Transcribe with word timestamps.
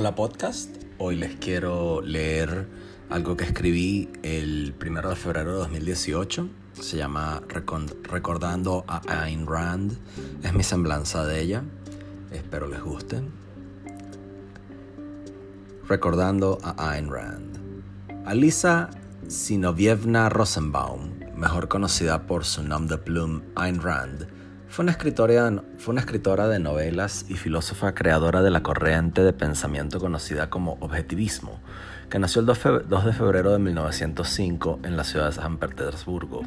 Hola 0.00 0.14
podcast, 0.14 0.74
hoy 0.96 1.16
les 1.16 1.34
quiero 1.36 2.00
leer 2.00 2.66
algo 3.10 3.36
que 3.36 3.44
escribí 3.44 4.08
el 4.22 4.74
1 4.80 5.10
de 5.10 5.14
febrero 5.14 5.52
de 5.52 5.58
2018. 5.58 6.48
Se 6.72 6.96
llama 6.96 7.42
Recordando 7.48 8.86
a 8.88 9.02
Ayn 9.24 9.46
Rand. 9.46 9.98
Es 10.42 10.54
mi 10.54 10.62
semblanza 10.62 11.26
de 11.26 11.42
ella. 11.42 11.64
Espero 12.32 12.66
les 12.66 12.80
guste. 12.80 13.20
Recordando 15.86 16.56
a 16.62 16.92
Ayn 16.92 17.12
Rand. 17.12 17.58
Alisa 18.24 18.88
Sinovievna 19.28 20.30
Rosenbaum, 20.30 21.10
mejor 21.36 21.68
conocida 21.68 22.26
por 22.26 22.46
su 22.46 22.62
nombre 22.62 22.96
de 22.96 23.02
plume 23.02 23.42
Ayn 23.54 23.82
Rand, 23.82 24.28
fue 24.70 24.84
una, 24.84 24.92
escritora, 24.92 25.52
fue 25.78 25.90
una 25.90 26.00
escritora 26.00 26.46
de 26.46 26.60
novelas 26.60 27.26
y 27.28 27.34
filósofa 27.34 27.92
creadora 27.92 28.40
de 28.40 28.50
la 28.50 28.62
corriente 28.62 29.24
de 29.24 29.32
pensamiento 29.32 29.98
conocida 29.98 30.48
como 30.48 30.78
objetivismo, 30.78 31.58
que 32.08 32.20
nació 32.20 32.40
el 32.40 32.46
2 32.46 33.04
de 33.04 33.12
febrero 33.12 33.50
de 33.50 33.58
1905 33.58 34.78
en 34.84 34.96
la 34.96 35.02
ciudad 35.02 35.26
de 35.26 35.32
San 35.32 35.58
Petersburgo. 35.58 36.42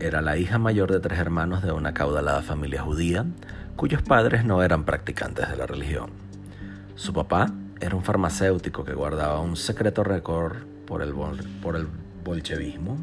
Era 0.00 0.20
la 0.20 0.36
hija 0.36 0.58
mayor 0.58 0.90
de 0.90 0.98
tres 0.98 1.20
hermanos 1.20 1.62
de 1.62 1.70
una 1.70 1.94
caudalada 1.94 2.42
familia 2.42 2.82
judía, 2.82 3.24
cuyos 3.76 4.02
padres 4.02 4.44
no 4.44 4.64
eran 4.64 4.84
practicantes 4.84 5.48
de 5.48 5.56
la 5.56 5.66
religión. 5.66 6.10
Su 6.96 7.12
papá 7.12 7.52
era 7.80 7.94
un 7.94 8.02
farmacéutico 8.02 8.84
que 8.84 8.94
guardaba 8.94 9.40
un 9.40 9.56
secreto 9.56 10.02
récord 10.02 10.56
por 10.86 11.02
el, 11.02 11.14
por 11.62 11.76
el 11.76 11.86
bolchevismo 12.24 12.98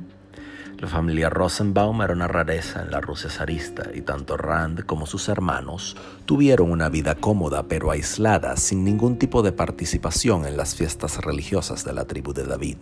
la 0.80 0.88
familia 0.88 1.32
Rosenbaum 1.32 2.04
era 2.04 2.14
una 2.14 2.28
rareza 2.28 2.84
en 2.84 2.92
la 2.92 3.02
Rusia 3.02 3.32
zarista 3.32 3.90
y 3.96 4.02
tanto 4.02 4.38
Rand 4.38 4.86
como 4.86 5.08
sus 5.08 5.28
hermanos 5.28 5.98
tuvieron 6.26 6.70
una 6.70 6.88
vida 6.88 7.16
cómoda 7.16 7.64
pero 7.64 7.90
aislada 7.90 8.56
sin 8.58 8.84
ningún 8.84 9.18
tipo 9.18 9.42
de 9.42 9.52
participación 9.52 10.46
en 10.46 10.56
las 10.56 10.76
fiestas 10.76 11.18
religiosas 11.18 11.84
de 11.84 11.94
la 11.94 12.06
tribu 12.06 12.32
de 12.32 12.46
David, 12.46 12.78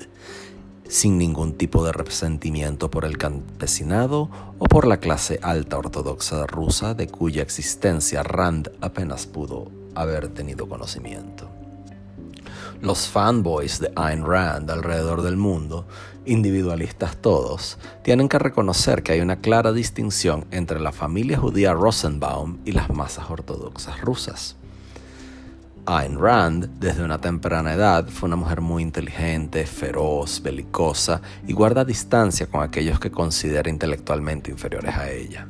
sin 0.89 1.17
ningún 1.17 1.53
tipo 1.53 1.85
de 1.85 1.93
resentimiento 1.93 2.91
por 2.91 3.05
el 3.05 3.17
campesinado 3.17 4.29
o 4.59 4.65
por 4.65 4.87
la 4.87 4.97
clase 4.97 5.39
alta 5.41 5.77
ortodoxa 5.77 6.45
rusa 6.47 6.95
de 6.95 7.07
cuya 7.07 7.43
existencia 7.43 8.23
Rand 8.23 8.71
apenas 8.81 9.25
pudo 9.25 9.71
haber 9.95 10.27
tenido 10.27 10.67
conocimiento. 10.67 11.49
Los 12.81 13.07
fanboys 13.07 13.79
de 13.79 13.91
Ayn 13.95 14.25
Rand 14.25 14.69
alrededor 14.69 15.21
del 15.21 15.37
mundo, 15.37 15.87
individualistas 16.25 17.17
todos, 17.17 17.77
tienen 18.03 18.29
que 18.29 18.39
reconocer 18.39 19.03
que 19.03 19.13
hay 19.13 19.21
una 19.21 19.37
clara 19.37 19.71
distinción 19.71 20.45
entre 20.51 20.79
la 20.79 20.91
familia 20.91 21.37
judía 21.37 21.73
Rosenbaum 21.73 22.57
y 22.65 22.71
las 22.71 22.89
masas 22.89 23.29
ortodoxas 23.29 24.01
rusas. 24.01 24.55
Ayn 25.87 26.19
Rand, 26.19 26.79
desde 26.79 27.03
una 27.03 27.21
temprana 27.21 27.73
edad, 27.73 28.07
fue 28.07 28.27
una 28.27 28.35
mujer 28.35 28.59
muy 28.59 28.81
inteligente, 28.81 29.67
feroz, 29.67 30.41
belicosa 30.41 31.21
y 31.45 31.53
guarda 31.53 31.85
distancia 31.85 32.47
con 32.47 32.63
aquellos 32.63 32.99
que 32.99 33.11
considera 33.11 33.69
intelectualmente 33.69 34.49
inferiores 34.49 34.95
a 34.95 35.11
ella. 35.11 35.47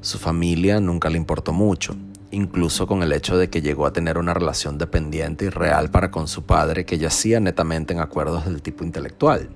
Su 0.00 0.18
familia 0.18 0.80
nunca 0.80 1.08
le 1.08 1.18
importó 1.18 1.52
mucho, 1.52 1.96
incluso 2.32 2.88
con 2.88 3.04
el 3.04 3.12
hecho 3.12 3.38
de 3.38 3.48
que 3.48 3.62
llegó 3.62 3.86
a 3.86 3.92
tener 3.92 4.18
una 4.18 4.34
relación 4.34 4.76
dependiente 4.76 5.44
y 5.44 5.50
real 5.50 5.90
para 5.90 6.10
con 6.10 6.26
su 6.26 6.42
padre 6.42 6.84
que 6.84 6.98
yacía 6.98 7.38
netamente 7.38 7.94
en 7.94 8.00
acuerdos 8.00 8.44
del 8.44 8.60
tipo 8.60 8.82
intelectual. 8.82 9.48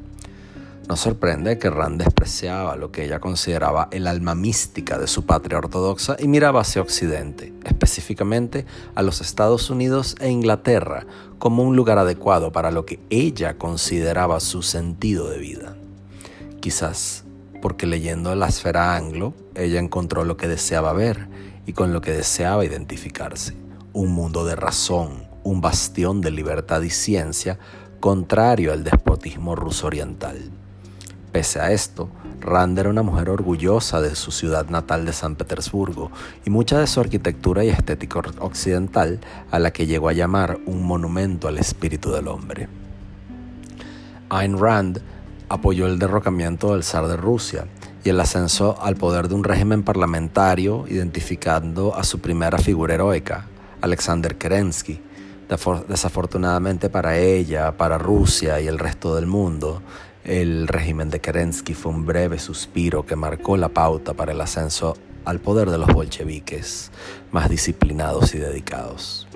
No 0.88 0.96
sorprende 0.96 1.58
que 1.58 1.68
Rand 1.68 2.02
despreciaba 2.02 2.74
lo 2.74 2.90
que 2.90 3.04
ella 3.04 3.20
consideraba 3.20 3.88
el 3.90 4.06
alma 4.06 4.34
mística 4.34 4.98
de 4.98 5.06
su 5.06 5.26
patria 5.26 5.58
ortodoxa 5.58 6.16
y 6.18 6.28
miraba 6.28 6.62
hacia 6.62 6.80
Occidente, 6.80 7.52
específicamente 7.64 8.64
a 8.94 9.02
los 9.02 9.20
Estados 9.20 9.68
Unidos 9.68 10.16
e 10.18 10.30
Inglaterra, 10.30 11.04
como 11.38 11.62
un 11.62 11.76
lugar 11.76 11.98
adecuado 11.98 12.52
para 12.52 12.70
lo 12.70 12.86
que 12.86 13.00
ella 13.10 13.58
consideraba 13.58 14.40
su 14.40 14.62
sentido 14.62 15.28
de 15.28 15.36
vida. 15.36 15.76
Quizás 16.60 17.24
porque 17.60 17.86
leyendo 17.86 18.34
la 18.34 18.48
esfera 18.48 18.96
anglo, 18.96 19.34
ella 19.54 19.80
encontró 19.80 20.24
lo 20.24 20.38
que 20.38 20.48
deseaba 20.48 20.94
ver 20.94 21.28
y 21.66 21.74
con 21.74 21.92
lo 21.92 22.00
que 22.00 22.12
deseaba 22.12 22.64
identificarse. 22.64 23.54
Un 23.92 24.12
mundo 24.12 24.46
de 24.46 24.56
razón, 24.56 25.28
un 25.44 25.60
bastión 25.60 26.22
de 26.22 26.30
libertad 26.30 26.80
y 26.80 26.88
ciencia 26.88 27.58
contrario 28.00 28.72
al 28.72 28.84
despotismo 28.84 29.54
ruso 29.54 29.86
oriental. 29.86 30.50
Pese 31.32 31.60
a 31.60 31.72
esto, 31.72 32.08
Rand 32.40 32.78
era 32.78 32.88
una 32.88 33.02
mujer 33.02 33.28
orgullosa 33.28 34.00
de 34.00 34.14
su 34.14 34.30
ciudad 34.30 34.68
natal 34.70 35.04
de 35.04 35.12
San 35.12 35.36
Petersburgo 35.36 36.10
y 36.44 36.50
mucha 36.50 36.78
de 36.78 36.86
su 36.86 37.00
arquitectura 37.00 37.64
y 37.64 37.68
estética 37.68 38.20
occidental 38.40 39.20
a 39.50 39.58
la 39.58 39.70
que 39.70 39.86
llegó 39.86 40.08
a 40.08 40.14
llamar 40.14 40.58
un 40.64 40.84
monumento 40.84 41.46
al 41.48 41.58
espíritu 41.58 42.10
del 42.12 42.28
hombre. 42.28 42.68
Ayn 44.30 44.58
Rand 44.58 45.00
apoyó 45.48 45.86
el 45.86 45.98
derrocamiento 45.98 46.72
del 46.72 46.84
zar 46.84 47.08
de 47.08 47.16
Rusia 47.16 47.66
y 48.04 48.10
el 48.10 48.20
ascenso 48.20 48.80
al 48.80 48.96
poder 48.96 49.28
de 49.28 49.34
un 49.34 49.44
régimen 49.44 49.82
parlamentario, 49.82 50.86
identificando 50.88 51.94
a 51.94 52.04
su 52.04 52.20
primera 52.20 52.58
figura 52.58 52.94
heroica, 52.94 53.46
Alexander 53.80 54.36
Kerensky. 54.36 55.02
Desafortunadamente 55.88 56.90
para 56.90 57.16
ella, 57.16 57.74
para 57.76 57.96
Rusia 57.96 58.60
y 58.60 58.66
el 58.66 58.78
resto 58.78 59.14
del 59.14 59.26
mundo, 59.26 59.80
el 60.28 60.68
régimen 60.68 61.08
de 61.08 61.20
Kerensky 61.20 61.72
fue 61.72 61.90
un 61.90 62.04
breve 62.04 62.38
suspiro 62.38 63.06
que 63.06 63.16
marcó 63.16 63.56
la 63.56 63.70
pauta 63.70 64.12
para 64.12 64.32
el 64.32 64.40
ascenso 64.42 64.94
al 65.24 65.40
poder 65.40 65.70
de 65.70 65.78
los 65.78 65.88
bolcheviques, 65.88 66.92
más 67.32 67.48
disciplinados 67.48 68.34
y 68.34 68.38
dedicados. 68.38 69.26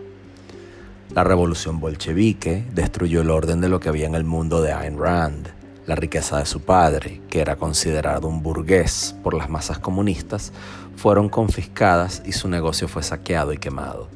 La 1.15 1.25
revolución 1.25 1.81
bolchevique 1.81 2.67
destruyó 2.75 3.23
el 3.23 3.31
orden 3.31 3.63
de 3.63 3.71
lo 3.71 3.81
que 3.81 3.89
había 3.89 4.07
en 4.07 4.15
el 4.15 4.25
mundo 4.25 4.61
de 4.61 4.73
Ayn 4.73 4.99
Rand 4.99 5.49
la 5.87 5.97
riqueza 5.97 6.39
de 6.39 6.47
su 6.47 6.61
padre, 6.61 7.21
que 7.29 7.41
era 7.41 7.57
considerado 7.57 8.29
un 8.29 8.43
burgués 8.43 9.17
por 9.23 9.35
las 9.35 9.51
masas 9.51 9.79
comunistas, 9.79 10.53
fueron 10.95 11.29
confiscadas 11.29 12.23
y 12.25 12.33
su 12.33 12.49
negocio 12.49 12.87
fue 12.87 13.03
saqueado 13.03 13.53
y 13.53 13.59
quemado. 13.59 14.09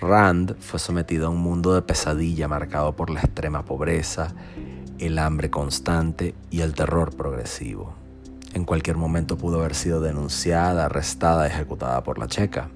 Rand 0.00 0.56
fue 0.60 0.80
sometido 0.80 1.26
a 1.26 1.30
un 1.30 1.38
mundo 1.38 1.74
de 1.74 1.82
pesadilla 1.82 2.48
marcado 2.48 2.96
por 2.96 3.10
la 3.10 3.20
extrema 3.20 3.64
pobreza, 3.64 4.34
el 5.00 5.18
hambre 5.18 5.50
constante 5.50 6.34
y 6.50 6.60
el 6.60 6.74
terror 6.74 7.14
progresivo. 7.16 7.94
En 8.52 8.64
cualquier 8.64 8.96
momento 8.96 9.38
pudo 9.38 9.60
haber 9.60 9.74
sido 9.74 10.00
denunciada, 10.00 10.86
arrestada, 10.86 11.46
ejecutada 11.46 12.02
por 12.02 12.18
la 12.18 12.26
checa. 12.26 12.68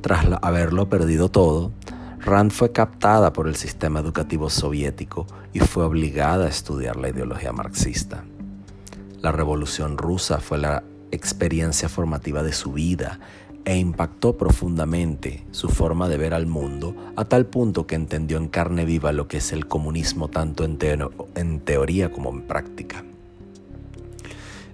Tras 0.00 0.26
haberlo 0.42 0.88
perdido 0.88 1.30
todo, 1.30 1.72
Rand 2.20 2.50
fue 2.50 2.72
captada 2.72 3.32
por 3.32 3.48
el 3.48 3.56
sistema 3.56 4.00
educativo 4.00 4.50
soviético 4.50 5.26
y 5.52 5.60
fue 5.60 5.84
obligada 5.84 6.46
a 6.46 6.48
estudiar 6.48 6.96
la 6.96 7.08
ideología 7.08 7.52
marxista. 7.52 8.24
La 9.20 9.32
Revolución 9.32 9.98
rusa 9.98 10.38
fue 10.38 10.58
la 10.58 10.84
experiencia 11.10 11.88
formativa 11.88 12.42
de 12.42 12.52
su 12.52 12.72
vida 12.72 13.18
e 13.68 13.76
impactó 13.76 14.38
profundamente 14.38 15.44
su 15.50 15.68
forma 15.68 16.08
de 16.08 16.16
ver 16.16 16.32
al 16.32 16.46
mundo 16.46 16.96
a 17.16 17.26
tal 17.26 17.44
punto 17.44 17.86
que 17.86 17.96
entendió 17.96 18.38
en 18.38 18.48
carne 18.48 18.86
viva 18.86 19.12
lo 19.12 19.28
que 19.28 19.36
es 19.36 19.52
el 19.52 19.66
comunismo 19.66 20.28
tanto 20.28 20.64
en, 20.64 21.60
teoría 21.60 22.10
como 22.10 22.30
en 22.30 22.40
práctica. 22.40 23.04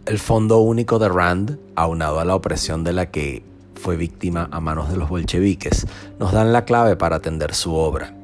El 0.06 0.20
Fondo 0.20 0.60
Único 0.60 1.00
de 1.00 1.08
Rand, 1.08 1.58
aunado 1.74 2.20
a 2.20 2.24
la 2.24 2.36
opresión 2.36 2.84
de 2.84 2.92
la 2.92 3.10
que 3.10 3.42
fue 3.74 3.96
víctima 3.96 4.48
a 4.52 4.60
manos 4.60 4.88
de 4.88 4.96
los 4.96 5.08
bolcheviques, 5.08 5.88
nos 6.20 6.30
dan 6.30 6.52
la 6.52 6.64
clave 6.64 6.94
para 6.94 7.16
atender 7.16 7.52
su 7.52 7.74
obra. 7.74 8.14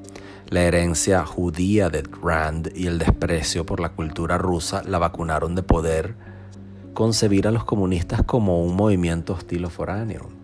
La 0.51 0.63
herencia 0.63 1.27
judía 1.27 1.91
de 1.91 2.05
Rand 2.23 2.71
y 2.77 2.87
el 2.87 3.01
desprecio 3.01 3.67
por 3.67 3.81
la 3.81 3.89
cultura 3.89 4.39
rusa 4.39 4.85
la 4.87 4.99
vacunaron 4.99 5.57
de 5.57 5.65
poder 5.65 6.15
concebir 6.95 7.49
a 7.49 7.51
los 7.51 7.65
comunistas 7.65 8.23
como 8.23 8.63
un 8.63 8.77
movimiento 8.77 9.33
hostil 9.33 9.65
o 9.65 9.71
foráneo. 9.71 10.40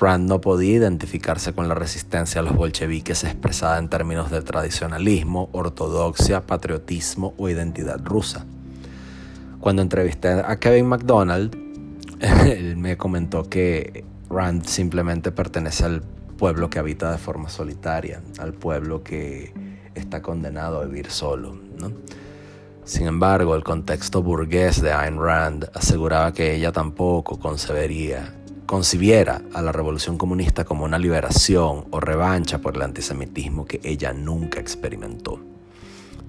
Rand 0.00 0.28
no 0.28 0.40
podía 0.40 0.76
identificarse 0.76 1.52
con 1.52 1.68
la 1.68 1.74
resistencia 1.74 2.40
a 2.40 2.44
los 2.44 2.56
bolcheviques 2.56 3.22
expresada 3.24 3.78
en 3.78 3.90
términos 3.90 4.30
de 4.30 4.40
tradicionalismo, 4.40 5.50
ortodoxia, 5.52 6.46
patriotismo 6.46 7.34
o 7.36 7.50
identidad 7.50 8.00
rusa. 8.02 8.46
Cuando 9.60 9.82
entrevisté 9.82 10.28
a 10.30 10.56
Kevin 10.56 10.86
McDonald, 10.86 11.54
él 12.46 12.78
me 12.78 12.96
comentó 12.96 13.44
que 13.44 14.04
Rand 14.30 14.64
simplemente 14.64 15.32
pertenece 15.32 15.84
al 15.84 16.02
pueblo 16.38 16.70
que 16.70 16.78
habita 16.78 17.12
de 17.12 17.18
forma 17.18 17.50
solitaria, 17.50 18.22
al 18.38 18.54
pueblo 18.54 19.04
que 19.04 19.52
está 19.94 20.22
condenado 20.22 20.80
a 20.80 20.86
vivir 20.86 21.10
solo. 21.10 21.58
Sin 22.84 23.06
embargo, 23.06 23.54
el 23.54 23.62
contexto 23.62 24.22
burgués 24.22 24.80
de 24.80 24.92
Ayn 24.92 25.18
Rand 25.20 25.70
aseguraba 25.74 26.32
que 26.32 26.54
ella 26.54 26.72
tampoco 26.72 27.38
concebería, 27.38 28.39
concibiera 28.70 29.42
a 29.52 29.62
la 29.62 29.72
revolución 29.72 30.16
comunista 30.16 30.64
como 30.64 30.84
una 30.84 30.96
liberación 30.96 31.86
o 31.90 31.98
revancha 31.98 32.60
por 32.60 32.76
el 32.76 32.82
antisemitismo 32.82 33.64
que 33.64 33.80
ella 33.82 34.12
nunca 34.12 34.60
experimentó. 34.60 35.40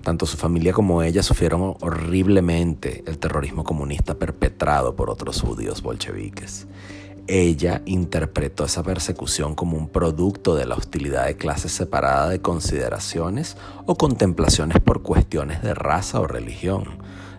Tanto 0.04 0.26
su 0.26 0.38
familia 0.38 0.74
como 0.74 1.04
ella 1.04 1.22
sufrieron 1.22 1.76
horriblemente 1.82 3.04
el 3.06 3.20
terrorismo 3.20 3.64
comunista 3.64 4.16
perpetrado 4.16 4.96
por 4.96 5.12
otros 5.12 5.40
judíos 5.40 5.84
bolcheviques. 5.84 6.66
ella 7.28 7.84
interpretó 7.86 8.66
esa 8.66 8.82
persecución 8.82 9.54
como 9.54 9.78
un 9.78 9.88
producto 9.88 10.56
de 10.56 10.66
la 10.66 10.74
hostilidad 10.74 11.28
de 11.28 11.38
clase 11.38 11.70
separada 11.70 12.28
de 12.28 12.42
consideraciones 12.42 13.56
o 13.86 13.94
contemplaciones 13.94 14.80
por 14.80 15.04
cuestiones 15.04 15.62
de 15.62 15.76
raza 15.76 16.20
o 16.20 16.26
religión, 16.26 16.86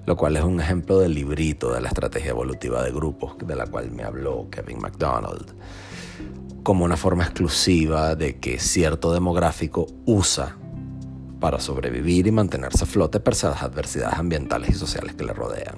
lo 0.07 0.17
cual 0.17 0.37
es 0.37 0.45
un 0.45 0.61
ejemplo 0.61 0.99
del 0.99 1.15
librito 1.15 1.73
de 1.73 1.81
la 1.81 1.89
estrategia 1.89 2.31
evolutiva 2.31 2.83
de 2.83 2.91
grupos 2.91 3.37
de 3.39 3.55
la 3.55 3.67
cual 3.67 3.91
me 3.93 4.03
habló 4.03 4.49
Kevin 4.51 4.79
MacDonald, 4.81 5.55
como 6.63 6.85
una 6.85 6.97
forma 6.97 7.25
exclusiva 7.25 8.15
de 8.15 8.39
que 8.39 8.59
cierto 8.59 9.13
demográfico 9.13 9.87
usa 10.07 10.57
para 11.41 11.61
sobrevivir 11.61 12.27
y 12.27 12.33
mantenerse 12.33 12.85
a 12.85 12.87
flote 12.87 13.21
pese 13.21 13.47
a 13.47 13.51
las 13.51 13.63
adversidades 13.63 14.19
ambientales 14.19 14.71
y 14.71 14.75
sociales 14.75 15.15
que 15.15 15.25
le 15.25 15.33
rodean. 15.33 15.77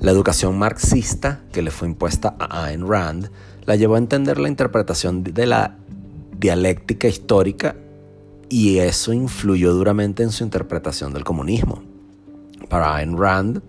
La 0.00 0.10
educación 0.10 0.58
marxista 0.58 1.42
que 1.52 1.60
le 1.60 1.70
fue 1.70 1.86
impuesta 1.86 2.34
a 2.38 2.64
Ayn 2.64 2.88
Rand 2.88 3.30
la 3.66 3.76
llevó 3.76 3.96
a 3.96 3.98
entender 3.98 4.38
la 4.38 4.48
interpretación 4.48 5.22
de 5.22 5.46
la 5.46 5.76
dialéctica 6.38 7.06
histórica 7.06 7.76
y 8.48 8.78
eso 8.78 9.12
influyó 9.12 9.74
duramente 9.74 10.22
en 10.22 10.32
su 10.32 10.42
interpretación 10.42 11.12
del 11.12 11.24
comunismo. 11.24 11.89
Para 12.70 12.94
Ayn 12.94 13.18
Rand, 13.18 13.60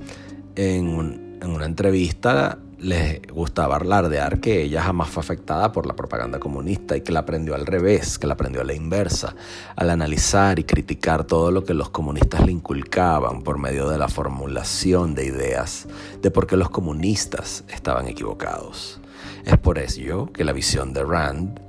en, 0.55 1.39
una 1.43 1.65
entrevista 1.65 2.59
les 2.77 3.19
gustaba 3.33 3.77
alardear 3.77 4.39
que 4.39 4.61
ella 4.61 4.83
jamás 4.83 5.09
fue 5.09 5.21
afectada 5.21 5.71
por 5.71 5.87
la 5.87 5.95
propaganda 5.95 6.39
comunista 6.39 6.95
y 6.95 7.01
que 7.01 7.11
la 7.11 7.21
aprendió 7.21 7.55
al 7.55 7.65
revés, 7.65 8.19
que 8.19 8.27
la 8.27 8.33
aprendió 8.33 8.61
a 8.61 8.63
la 8.63 8.75
inversa, 8.75 9.35
al 9.75 9.89
analizar 9.89 10.59
y 10.59 10.65
criticar 10.65 11.23
todo 11.23 11.49
lo 11.49 11.63
que 11.63 11.73
los 11.73 11.89
comunistas 11.89 12.45
le 12.45 12.51
inculcaban 12.51 13.41
por 13.41 13.57
medio 13.57 13.89
de 13.89 13.97
la 13.97 14.07
formulación 14.07 15.15
de 15.15 15.25
ideas 15.25 15.87
de 16.21 16.29
por 16.29 16.45
qué 16.45 16.55
los 16.55 16.69
comunistas 16.69 17.63
estaban 17.69 18.07
equivocados. 18.07 18.99
Es 19.45 19.57
por 19.57 19.79
ello 19.79 20.31
que 20.31 20.43
la 20.43 20.53
visión 20.53 20.93
de 20.93 21.03
Rand 21.03 21.59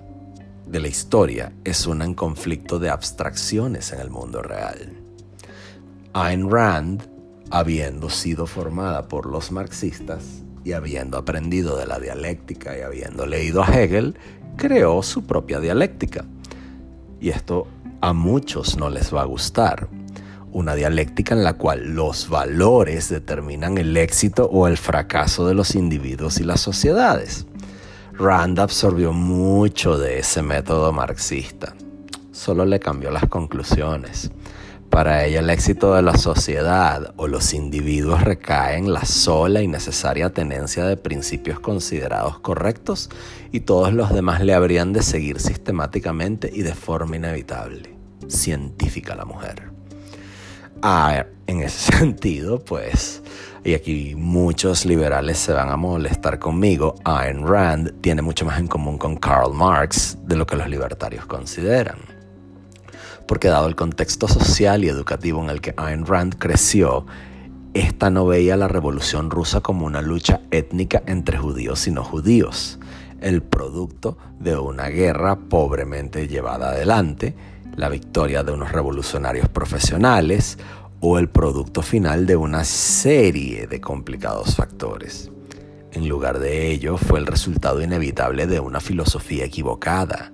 de 0.67 0.81
la 0.81 0.89
historia 0.89 1.55
es 1.65 1.87
una 1.87 2.05
en 2.05 2.13
conflicto 2.13 2.79
de 2.79 2.91
abstracciones 2.91 3.91
en 3.95 4.01
el 4.01 4.11
mundo 4.11 4.43
real. 4.43 4.99
Ayn 6.15 6.51
Rand, 6.51 7.12
habiendo 7.53 8.09
sido 8.09 8.47
formada 8.47 9.07
por 9.09 9.27
los 9.27 9.53
marxistas, 9.53 10.43
y 10.65 10.73
habiendo 10.73 11.19
aprendido 11.19 11.77
de 11.77 11.87
la 11.87 11.99
dialéctica 11.99 12.77
y 12.77 12.81
habiendo 12.81 13.27
leído 13.27 13.63
a 13.63 13.67
Hegel, 13.67 14.17
creó 14.57 15.03
su 15.03 15.25
propia 15.25 15.61
dialéctica. 15.61 16.25
Y 17.21 17.29
esto 17.29 17.67
a 18.01 18.13
muchos 18.13 18.77
no 18.77 18.91
les 18.91 19.15
va 19.15 19.23
a 19.23 19.27
gustar. 19.27 19.89
Una 20.51 20.75
dialéctica 20.75 21.35
en 21.35 21.45
la 21.45 21.55
cual 21.55 21.95
los 21.95 22.29
valores 22.29 23.09
determinan 23.09 23.79
el 23.79 23.97
éxito 23.97 24.49
o 24.53 24.67
el 24.67 24.77
fracaso 24.77 25.47
de 25.47 25.55
los 25.55 25.75
individuos 25.75 26.39
y 26.41 26.45
las 26.45 26.61
sociedades. 26.61 27.47
Rand 28.13 28.61
absorbió 28.61 29.13
mucho 29.13 29.99
de 29.99 30.19
ese 30.19 30.43
método 30.43 30.93
marxista. 30.93 31.75
Solo 32.31 32.65
le 32.65 32.81
cambió 32.81 33.11
las 33.11 33.27
conclusiones. 33.29 34.31
Para 34.93 35.25
ella 35.25 35.41
el 35.41 35.49
éxito 35.49 35.95
de 35.95 36.03
la 36.03 36.19
sociedad 36.19 37.15
o 37.17 37.27
los 37.27 37.55
individuos 37.55 38.21
recae 38.21 38.77
en 38.77 38.93
la 38.93 39.07
sola 39.07 39.63
y 39.63 39.67
necesaria 39.67 40.35
tenencia 40.35 40.85
de 40.85 40.99
principios 40.99 41.59
considerados 41.61 42.41
correctos 42.41 43.09
y 43.53 43.61
todos 43.61 43.95
los 43.95 44.13
demás 44.13 44.43
le 44.43 44.53
habrían 44.53 44.93
de 44.93 45.03
seguir 45.03 45.41
sistemáticamente 45.41 46.51
y 46.53 46.61
de 46.61 46.75
forma 46.75 47.17
inevitable. 47.17 47.97
Científica 48.29 49.15
la 49.15 49.25
mujer. 49.25 49.71
Ah, 50.83 51.25
en 51.47 51.63
ese 51.63 51.93
sentido, 51.99 52.63
pues, 52.63 53.23
y 53.65 53.73
aquí 53.73 54.15
muchos 54.15 54.85
liberales 54.85 55.39
se 55.39 55.55
van 55.55 55.71
a 55.71 55.77
molestar 55.79 56.39
conmigo, 56.39 56.97
Ayn 57.05 57.47
Rand 57.47 58.03
tiene 58.03 58.21
mucho 58.21 58.45
más 58.45 58.61
en 58.61 58.69
común 58.69 58.99
con 58.99 59.17
Karl 59.17 59.55
Marx 59.55 60.19
de 60.25 60.37
lo 60.37 60.45
que 60.45 60.57
los 60.57 60.69
libertarios 60.69 61.25
consideran 61.25 62.22
porque 63.33 63.49
dado 63.49 63.67
el 63.67 63.77
contexto 63.77 64.29
social 64.29 64.85
y 64.85 64.91
educativo 64.91 65.43
en 65.43 65.49
el 65.49 65.63
que 65.63 65.73
Ayn 65.79 66.05
Rand 66.05 66.37
creció, 66.39 67.07
esta 67.73 68.11
no 68.11 68.27
veía 68.27 68.59
la 68.59 68.69
revolución 68.69 69.31
rusa 69.31 69.63
como 69.63 69.87
una 69.87 70.03
lucha 70.03 70.43
étnica 70.51 71.03
entre 71.07 71.39
judíos 71.39 71.87
y 71.87 71.93
no 71.93 72.05
judíos, 72.05 72.79
el 73.23 73.43
producto 73.43 74.19
de 74.39 74.59
una 74.59 74.89
guerra 74.89 75.37
pobremente 75.49 76.29
llevada 76.29 76.73
adelante, 76.73 77.35
la 77.75 77.89
victoria 77.89 78.43
de 78.43 78.53
unos 78.53 78.71
revolucionarios 78.71 79.49
profesionales 79.49 80.59
o 81.01 81.19
el 81.19 81.31
producto 81.31 81.81
final 81.81 82.27
de 82.27 82.37
una 82.37 82.65
serie 82.65 83.67
de 83.67 83.81
complicados 83.81 84.57
factores. 84.57 85.31
En 85.93 86.07
lugar 86.07 86.39
de 86.39 86.71
ello, 86.71 86.99
fue 86.99 87.19
el 87.19 87.25
resultado 87.27 87.81
inevitable 87.81 88.47
de 88.47 88.61
una 88.61 88.81
filosofía 88.81 89.47
equivocada, 89.47 90.33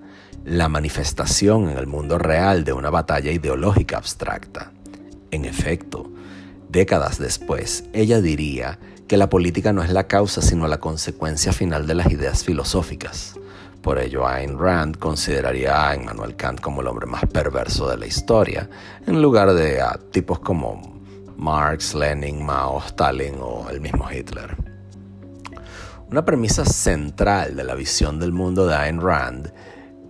la 0.48 0.70
manifestación 0.70 1.68
en 1.68 1.76
el 1.76 1.86
mundo 1.86 2.16
real 2.18 2.64
de 2.64 2.72
una 2.72 2.88
batalla 2.88 3.30
ideológica 3.30 3.98
abstracta. 3.98 4.72
En 5.30 5.44
efecto, 5.44 6.10
décadas 6.70 7.18
después, 7.18 7.84
ella 7.92 8.22
diría 8.22 8.78
que 9.06 9.18
la 9.18 9.28
política 9.28 9.74
no 9.74 9.82
es 9.82 9.90
la 9.90 10.06
causa 10.06 10.40
sino 10.40 10.66
la 10.66 10.80
consecuencia 10.80 11.52
final 11.52 11.86
de 11.86 11.94
las 11.94 12.10
ideas 12.10 12.44
filosóficas. 12.44 13.34
Por 13.82 13.98
ello, 13.98 14.26
Ayn 14.26 14.58
Rand 14.58 14.96
consideraría 14.96 15.90
a 15.90 15.96
Immanuel 15.96 16.34
Kant 16.34 16.60
como 16.60 16.80
el 16.80 16.88
hombre 16.88 17.06
más 17.06 17.26
perverso 17.26 17.88
de 17.88 17.98
la 17.98 18.06
historia, 18.06 18.70
en 19.06 19.20
lugar 19.20 19.52
de 19.52 19.82
a 19.82 19.98
tipos 20.10 20.38
como 20.38 20.98
Marx, 21.36 21.94
Lenin, 21.94 22.44
Mao, 22.44 22.82
Stalin 22.86 23.34
o 23.38 23.68
el 23.68 23.82
mismo 23.82 24.10
Hitler. 24.10 24.56
Una 26.10 26.24
premisa 26.24 26.64
central 26.64 27.54
de 27.54 27.64
la 27.64 27.74
visión 27.74 28.18
del 28.18 28.32
mundo 28.32 28.66
de 28.66 28.74
Ayn 28.74 28.98
Rand 28.98 29.52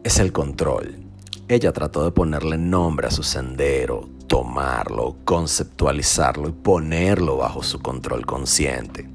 es 0.05 0.19
el 0.19 0.33
control. 0.33 0.97
Ella 1.49 1.73
trató 1.73 2.05
de 2.05 2.13
ponerle 2.13 2.57
nombre 2.57 3.09
a 3.09 3.11
su 3.11 3.23
sendero, 3.23 4.09
tomarlo, 4.27 5.17
conceptualizarlo 5.25 6.49
y 6.49 6.53
ponerlo 6.53 7.39
bajo 7.39 7.63
su 7.63 7.81
control 7.81 8.25
consciente. 8.25 9.09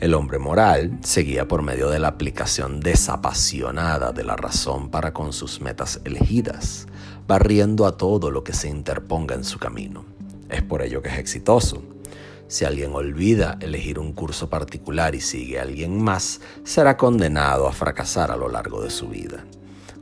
El 0.00 0.14
hombre 0.14 0.38
moral 0.38 0.98
seguía 1.02 1.48
por 1.48 1.62
medio 1.62 1.88
de 1.88 1.98
la 1.98 2.08
aplicación 2.08 2.80
desapasionada 2.80 4.12
de 4.12 4.22
la 4.24 4.36
razón 4.36 4.90
para 4.90 5.12
con 5.12 5.32
sus 5.32 5.60
metas 5.60 6.00
elegidas, 6.04 6.86
barriendo 7.26 7.86
a 7.86 7.96
todo 7.96 8.30
lo 8.30 8.44
que 8.44 8.52
se 8.52 8.68
interponga 8.68 9.34
en 9.34 9.44
su 9.44 9.58
camino. 9.58 10.04
Es 10.50 10.62
por 10.62 10.82
ello 10.82 11.02
que 11.02 11.08
es 11.08 11.18
exitoso. 11.18 11.82
Si 12.48 12.64
alguien 12.64 12.94
olvida 12.94 13.58
elegir 13.60 13.98
un 13.98 14.12
curso 14.12 14.48
particular 14.48 15.14
y 15.14 15.20
sigue 15.20 15.58
a 15.58 15.62
alguien 15.62 16.00
más, 16.02 16.40
será 16.64 16.96
condenado 16.96 17.66
a 17.66 17.72
fracasar 17.72 18.30
a 18.30 18.36
lo 18.36 18.48
largo 18.48 18.82
de 18.82 18.90
su 18.90 19.08
vida 19.08 19.44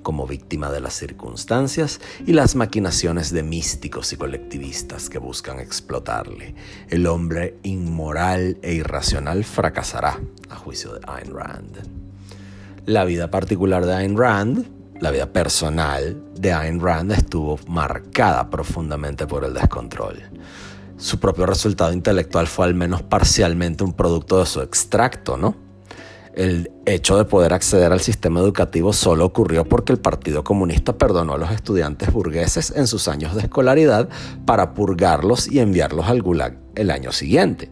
como 0.06 0.28
víctima 0.28 0.70
de 0.70 0.78
las 0.78 0.94
circunstancias 0.94 2.00
y 2.24 2.32
las 2.32 2.54
maquinaciones 2.54 3.32
de 3.32 3.42
místicos 3.42 4.12
y 4.12 4.16
colectivistas 4.16 5.10
que 5.10 5.18
buscan 5.18 5.58
explotarle. 5.58 6.54
El 6.88 7.08
hombre 7.08 7.58
inmoral 7.64 8.56
e 8.62 8.74
irracional 8.74 9.42
fracasará, 9.42 10.20
a 10.48 10.54
juicio 10.54 10.92
de 10.92 11.00
Ayn 11.08 11.34
Rand. 11.34 11.88
La 12.84 13.04
vida 13.04 13.32
particular 13.32 13.84
de 13.84 13.94
Ayn 13.94 14.16
Rand, 14.16 14.64
la 15.00 15.10
vida 15.10 15.32
personal 15.32 16.22
de 16.38 16.52
Ayn 16.52 16.78
Rand 16.78 17.10
estuvo 17.10 17.58
marcada 17.66 18.48
profundamente 18.48 19.26
por 19.26 19.42
el 19.42 19.54
descontrol. 19.54 20.22
Su 20.98 21.18
propio 21.18 21.46
resultado 21.46 21.92
intelectual 21.92 22.46
fue 22.46 22.66
al 22.66 22.76
menos 22.76 23.02
parcialmente 23.02 23.82
un 23.82 23.92
producto 23.92 24.38
de 24.38 24.46
su 24.46 24.60
extracto, 24.60 25.36
¿no? 25.36 25.65
El 26.36 26.70
hecho 26.84 27.16
de 27.16 27.24
poder 27.24 27.54
acceder 27.54 27.92
al 27.92 28.00
sistema 28.00 28.40
educativo 28.40 28.92
solo 28.92 29.24
ocurrió 29.24 29.64
porque 29.64 29.94
el 29.94 29.98
Partido 29.98 30.44
Comunista 30.44 30.98
perdonó 30.98 31.32
a 31.32 31.38
los 31.38 31.50
estudiantes 31.50 32.12
burgueses 32.12 32.74
en 32.76 32.86
sus 32.86 33.08
años 33.08 33.34
de 33.34 33.40
escolaridad 33.40 34.10
para 34.44 34.74
purgarlos 34.74 35.50
y 35.50 35.60
enviarlos 35.60 36.06
al 36.08 36.20
Gulag 36.20 36.58
el 36.74 36.90
año 36.90 37.10
siguiente. 37.10 37.70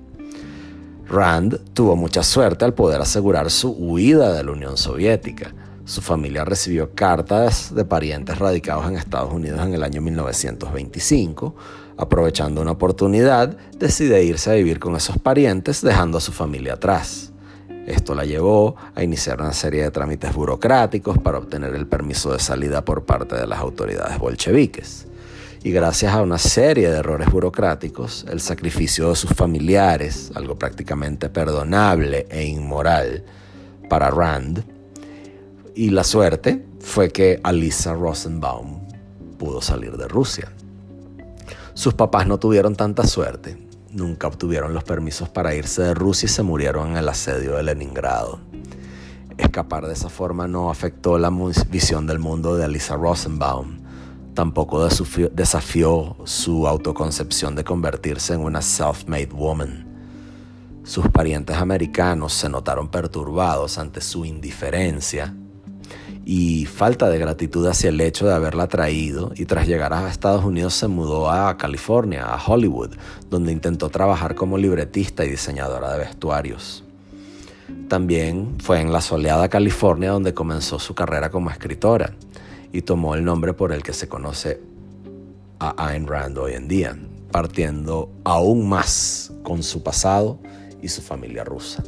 Rand 1.06 1.60
tuvo 1.74 1.94
mucha 1.94 2.22
suerte 2.22 2.64
al 2.64 2.72
poder 2.72 3.02
asegurar 3.02 3.50
su 3.50 3.70
huida 3.72 4.32
de 4.32 4.42
la 4.42 4.52
Unión 4.52 4.78
Soviética. 4.78 5.52
Su 5.84 6.00
familia 6.00 6.46
recibió 6.46 6.94
cartas 6.94 7.74
de 7.74 7.84
parientes 7.84 8.38
radicados 8.38 8.86
en 8.86 8.96
Estados 8.96 9.30
Unidos 9.30 9.60
en 9.60 9.74
el 9.74 9.82
año 9.82 10.00
1925. 10.00 11.54
Aprovechando 11.98 12.62
una 12.62 12.70
oportunidad, 12.70 13.58
decide 13.78 14.24
irse 14.24 14.50
a 14.50 14.54
vivir 14.54 14.80
con 14.80 14.96
esos 14.96 15.18
parientes 15.18 15.82
dejando 15.82 16.16
a 16.16 16.22
su 16.22 16.32
familia 16.32 16.72
atrás. 16.72 17.33
Esto 17.86 18.14
la 18.14 18.24
llevó 18.24 18.76
a 18.94 19.02
iniciar 19.02 19.40
una 19.40 19.52
serie 19.52 19.82
de 19.82 19.90
trámites 19.90 20.34
burocráticos 20.34 21.18
para 21.18 21.38
obtener 21.38 21.74
el 21.74 21.86
permiso 21.86 22.32
de 22.32 22.38
salida 22.38 22.84
por 22.84 23.04
parte 23.04 23.36
de 23.36 23.46
las 23.46 23.58
autoridades 23.58 24.18
bolcheviques. 24.18 25.06
Y 25.62 25.70
gracias 25.70 26.14
a 26.14 26.22
una 26.22 26.38
serie 26.38 26.90
de 26.90 26.98
errores 26.98 27.30
burocráticos, 27.30 28.24
el 28.30 28.40
sacrificio 28.40 29.10
de 29.10 29.16
sus 29.16 29.30
familiares, 29.30 30.30
algo 30.34 30.58
prácticamente 30.58 31.28
perdonable 31.28 32.26
e 32.30 32.44
inmoral 32.44 33.24
para 33.88 34.10
Rand, 34.10 34.64
y 35.74 35.90
la 35.90 36.04
suerte 36.04 36.64
fue 36.80 37.10
que 37.10 37.40
Alisa 37.42 37.94
Rosenbaum 37.94 38.80
pudo 39.38 39.60
salir 39.60 39.96
de 39.96 40.06
Rusia. 40.06 40.52
Sus 41.74 41.94
papás 41.94 42.26
no 42.26 42.38
tuvieron 42.38 42.76
tanta 42.76 43.06
suerte 43.06 43.63
nunca 43.94 44.26
obtuvieron 44.26 44.74
los 44.74 44.84
permisos 44.84 45.28
para 45.28 45.54
irse 45.54 45.82
de 45.82 45.94
Rusia 45.94 46.26
y 46.26 46.28
se 46.28 46.42
murieron 46.42 46.90
en 46.90 46.96
el 46.98 47.08
asedio 47.08 47.56
de 47.56 47.62
Leningrado. 47.62 48.40
Escapar 49.38 49.86
de 49.86 49.94
esa 49.94 50.08
forma 50.08 50.46
no 50.46 50.70
afectó 50.70 51.18
la 51.18 51.30
visión 51.70 52.06
del 52.06 52.18
mundo 52.18 52.56
de 52.56 52.64
Alisa 52.64 52.96
Rosenbaum. 52.96 53.78
Tampoco 54.34 54.86
desafió 55.32 56.16
su 56.24 56.66
autoconcepción 56.66 57.54
de 57.54 57.64
convertirse 57.64 58.34
en 58.34 58.40
una 58.40 58.60
self-made 58.60 59.32
woman. 59.32 59.86
Sus 60.82 61.08
parientes 61.08 61.56
americanos 61.56 62.32
se 62.32 62.48
notaron 62.48 62.88
perturbados 62.88 63.78
ante 63.78 64.00
su 64.00 64.24
indiferencia 64.24 65.34
y 66.26 66.64
falta 66.64 67.10
de 67.10 67.18
gratitud 67.18 67.66
hacia 67.66 67.90
el 67.90 68.00
hecho 68.00 68.26
de 68.26 68.34
haberla 68.34 68.66
traído 68.66 69.32
y 69.36 69.44
tras 69.44 69.66
llegar 69.66 69.92
a 69.92 70.08
Estados 70.08 70.44
Unidos 70.44 70.74
se 70.74 70.88
mudó 70.88 71.30
a 71.30 71.56
California, 71.58 72.24
a 72.24 72.42
Hollywood, 72.42 72.92
donde 73.28 73.52
intentó 73.52 73.90
trabajar 73.90 74.34
como 74.34 74.56
libretista 74.56 75.24
y 75.24 75.30
diseñadora 75.30 75.92
de 75.92 75.98
vestuarios. 75.98 76.82
También 77.88 78.56
fue 78.60 78.80
en 78.80 78.92
la 78.92 79.00
soleada 79.00 79.48
California 79.48 80.12
donde 80.12 80.32
comenzó 80.32 80.78
su 80.78 80.94
carrera 80.94 81.30
como 81.30 81.50
escritora 81.50 82.14
y 82.72 82.82
tomó 82.82 83.14
el 83.14 83.24
nombre 83.24 83.52
por 83.52 83.72
el 83.72 83.82
que 83.82 83.92
se 83.92 84.08
conoce 84.08 84.60
a 85.58 85.88
Ayn 85.88 86.06
Rand 86.06 86.38
hoy 86.38 86.54
en 86.54 86.68
día, 86.68 86.96
partiendo 87.30 88.10
aún 88.24 88.68
más 88.68 89.32
con 89.42 89.62
su 89.62 89.82
pasado 89.82 90.38
y 90.80 90.88
su 90.88 91.02
familia 91.02 91.44
rusa. 91.44 91.82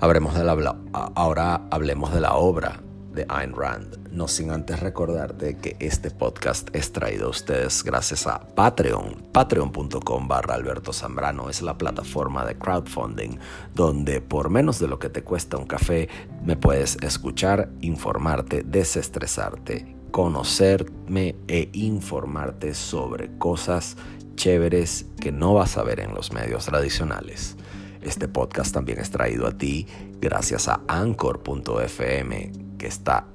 ahora 0.00 1.62
hablemos 1.70 2.12
de 2.12 2.20
la 2.20 2.34
obra 2.34 2.80
de 3.12 3.26
Ayn 3.28 3.54
Rand, 3.54 4.10
no 4.12 4.28
sin 4.28 4.50
antes 4.50 4.80
recordarte 4.80 5.56
que 5.56 5.76
este 5.80 6.10
podcast 6.10 6.68
es 6.74 6.92
traído 6.92 7.26
a 7.26 7.30
ustedes 7.30 7.82
gracias 7.82 8.26
a 8.26 8.40
Patreon. 8.40 9.28
Patreon.com 9.32 10.28
barra 10.28 10.54
Alberto 10.54 10.92
Zambrano 10.92 11.50
es 11.50 11.62
la 11.62 11.78
plataforma 11.78 12.44
de 12.44 12.56
crowdfunding 12.56 13.38
donde 13.74 14.20
por 14.20 14.50
menos 14.50 14.78
de 14.78 14.88
lo 14.88 14.98
que 14.98 15.08
te 15.08 15.22
cuesta 15.22 15.56
un 15.56 15.66
café 15.66 16.08
me 16.44 16.56
puedes 16.56 16.96
escuchar, 17.02 17.70
informarte, 17.80 18.62
desestresarte, 18.62 19.96
conocerme 20.10 21.36
e 21.46 21.70
informarte 21.72 22.74
sobre 22.74 23.36
cosas 23.38 23.96
chéveres 24.36 25.06
que 25.20 25.32
no 25.32 25.54
vas 25.54 25.76
a 25.76 25.82
ver 25.82 26.00
en 26.00 26.14
los 26.14 26.32
medios 26.32 26.64
tradicionales. 26.66 27.56
Este 28.02 28.28
podcast 28.28 28.72
también 28.72 28.98
es 28.98 29.10
traído 29.10 29.46
a 29.46 29.52
ti 29.52 29.86
gracias 30.20 30.68
a 30.68 30.80
anchor.fm 30.88 32.52
que 32.78 32.86
esta 32.86 33.26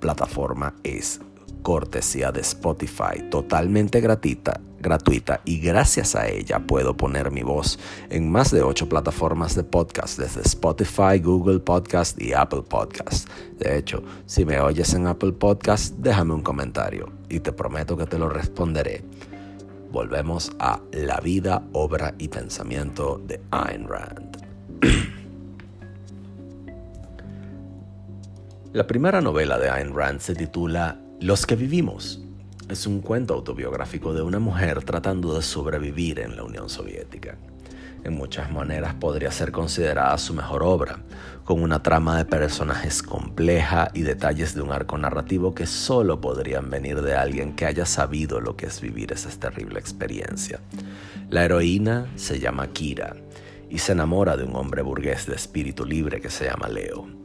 plataforma 0.00 0.74
es 0.82 1.20
cortesía 1.62 2.32
de 2.32 2.40
Spotify, 2.40 3.28
totalmente 3.30 4.00
gratuita, 4.00 4.60
gratuita 4.80 5.40
y 5.44 5.60
gracias 5.60 6.16
a 6.16 6.28
ella 6.28 6.58
puedo 6.58 6.96
poner 6.96 7.30
mi 7.30 7.42
voz 7.42 7.78
en 8.10 8.30
más 8.30 8.50
de 8.50 8.62
ocho 8.62 8.88
plataformas 8.88 9.54
de 9.54 9.62
podcast, 9.62 10.18
desde 10.18 10.42
Spotify, 10.42 11.20
Google 11.22 11.60
Podcast 11.60 12.20
y 12.20 12.32
Apple 12.32 12.62
Podcast. 12.62 13.28
De 13.58 13.78
hecho, 13.78 14.02
si 14.26 14.44
me 14.44 14.60
oyes 14.60 14.92
en 14.94 15.06
Apple 15.06 15.32
Podcast, 15.32 15.94
déjame 15.98 16.34
un 16.34 16.42
comentario 16.42 17.12
y 17.28 17.40
te 17.40 17.52
prometo 17.52 17.96
que 17.96 18.06
te 18.06 18.18
lo 18.18 18.28
responderé. 18.28 19.04
Volvemos 19.92 20.50
a 20.58 20.80
La 20.90 21.20
vida, 21.20 21.62
obra 21.74 22.14
y 22.16 22.28
pensamiento 22.28 23.20
de 23.26 23.42
Ayn 23.50 23.86
Rand. 23.86 24.38
La 28.72 28.86
primera 28.86 29.20
novela 29.20 29.58
de 29.58 29.68
Ayn 29.68 29.94
Rand 29.94 30.20
se 30.20 30.34
titula 30.34 30.98
Los 31.20 31.44
que 31.44 31.56
vivimos. 31.56 32.22
Es 32.70 32.86
un 32.86 33.02
cuento 33.02 33.34
autobiográfico 33.34 34.14
de 34.14 34.22
una 34.22 34.38
mujer 34.38 34.82
tratando 34.82 35.34
de 35.34 35.42
sobrevivir 35.42 36.20
en 36.20 36.36
la 36.36 36.44
Unión 36.44 36.70
Soviética. 36.70 37.36
En 38.04 38.14
muchas 38.14 38.50
maneras 38.50 38.94
podría 38.94 39.30
ser 39.30 39.52
considerada 39.52 40.16
su 40.18 40.34
mejor 40.34 40.62
obra, 40.62 40.98
con 41.44 41.62
una 41.62 41.82
trama 41.82 42.16
de 42.16 42.24
personajes 42.24 43.02
compleja 43.02 43.90
y 43.94 44.02
detalles 44.02 44.54
de 44.54 44.62
un 44.62 44.72
arco 44.72 44.98
narrativo 44.98 45.54
que 45.54 45.66
solo 45.66 46.20
podrían 46.20 46.70
venir 46.70 47.02
de 47.02 47.14
alguien 47.14 47.54
que 47.54 47.66
haya 47.66 47.86
sabido 47.86 48.40
lo 48.40 48.56
que 48.56 48.66
es 48.66 48.80
vivir 48.80 49.12
esa 49.12 49.30
terrible 49.30 49.78
experiencia. 49.78 50.60
La 51.30 51.44
heroína 51.44 52.06
se 52.16 52.38
llama 52.40 52.68
Kira 52.68 53.14
y 53.70 53.78
se 53.78 53.92
enamora 53.92 54.36
de 54.36 54.44
un 54.44 54.56
hombre 54.56 54.82
burgués 54.82 55.26
de 55.26 55.34
espíritu 55.34 55.84
libre 55.84 56.20
que 56.20 56.30
se 56.30 56.46
llama 56.46 56.68
Leo 56.68 57.22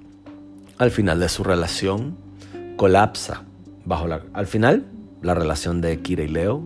al 0.78 0.92
final 0.92 1.20
de 1.20 1.30
su 1.30 1.44
relación 1.44 2.18
colapsa 2.76 3.44
bajo 3.86 4.08
la 4.08 4.22
al 4.34 4.48
final 4.48 4.86
la 5.22 5.34
relación 5.34 5.82
de 5.82 6.00
Kira 6.02 6.24
y 6.24 6.28
Leo 6.28 6.62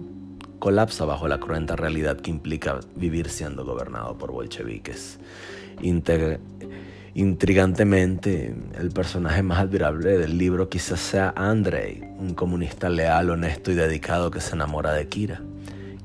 colapsa 0.61 1.05
bajo 1.05 1.27
la 1.27 1.39
cruenta 1.39 1.75
realidad 1.75 2.17
que 2.17 2.29
implica 2.29 2.79
vivir 2.95 3.29
siendo 3.29 3.65
gobernado 3.65 4.15
por 4.17 4.31
bolcheviques. 4.31 5.17
intrigantemente, 7.15 8.55
el 8.79 8.91
personaje 8.91 9.41
más 9.41 9.57
admirable 9.57 10.19
del 10.19 10.37
libro 10.37 10.69
quizás 10.69 10.99
sea 10.99 11.33
Andrei, 11.35 12.03
un 12.19 12.35
comunista 12.35 12.89
leal, 12.89 13.31
honesto 13.31 13.71
y 13.71 13.75
dedicado 13.75 14.29
que 14.29 14.39
se 14.39 14.53
enamora 14.53 14.93
de 14.93 15.07
Kira. 15.07 15.41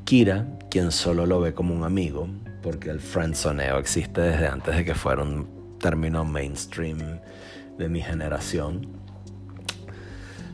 Kira, 0.04 0.46
quien 0.70 0.90
solo 0.90 1.26
lo 1.26 1.38
ve 1.38 1.52
como 1.52 1.74
un 1.74 1.84
amigo, 1.84 2.26
porque 2.62 2.88
el 2.88 3.00
friendzoneo 3.00 3.78
existe 3.78 4.22
desde 4.22 4.48
antes 4.48 4.74
de 4.74 4.86
que 4.86 4.94
fuera 4.94 5.22
un 5.22 5.78
término 5.78 6.24
mainstream 6.24 7.20
de 7.76 7.88
mi 7.90 8.00
generación, 8.00 8.88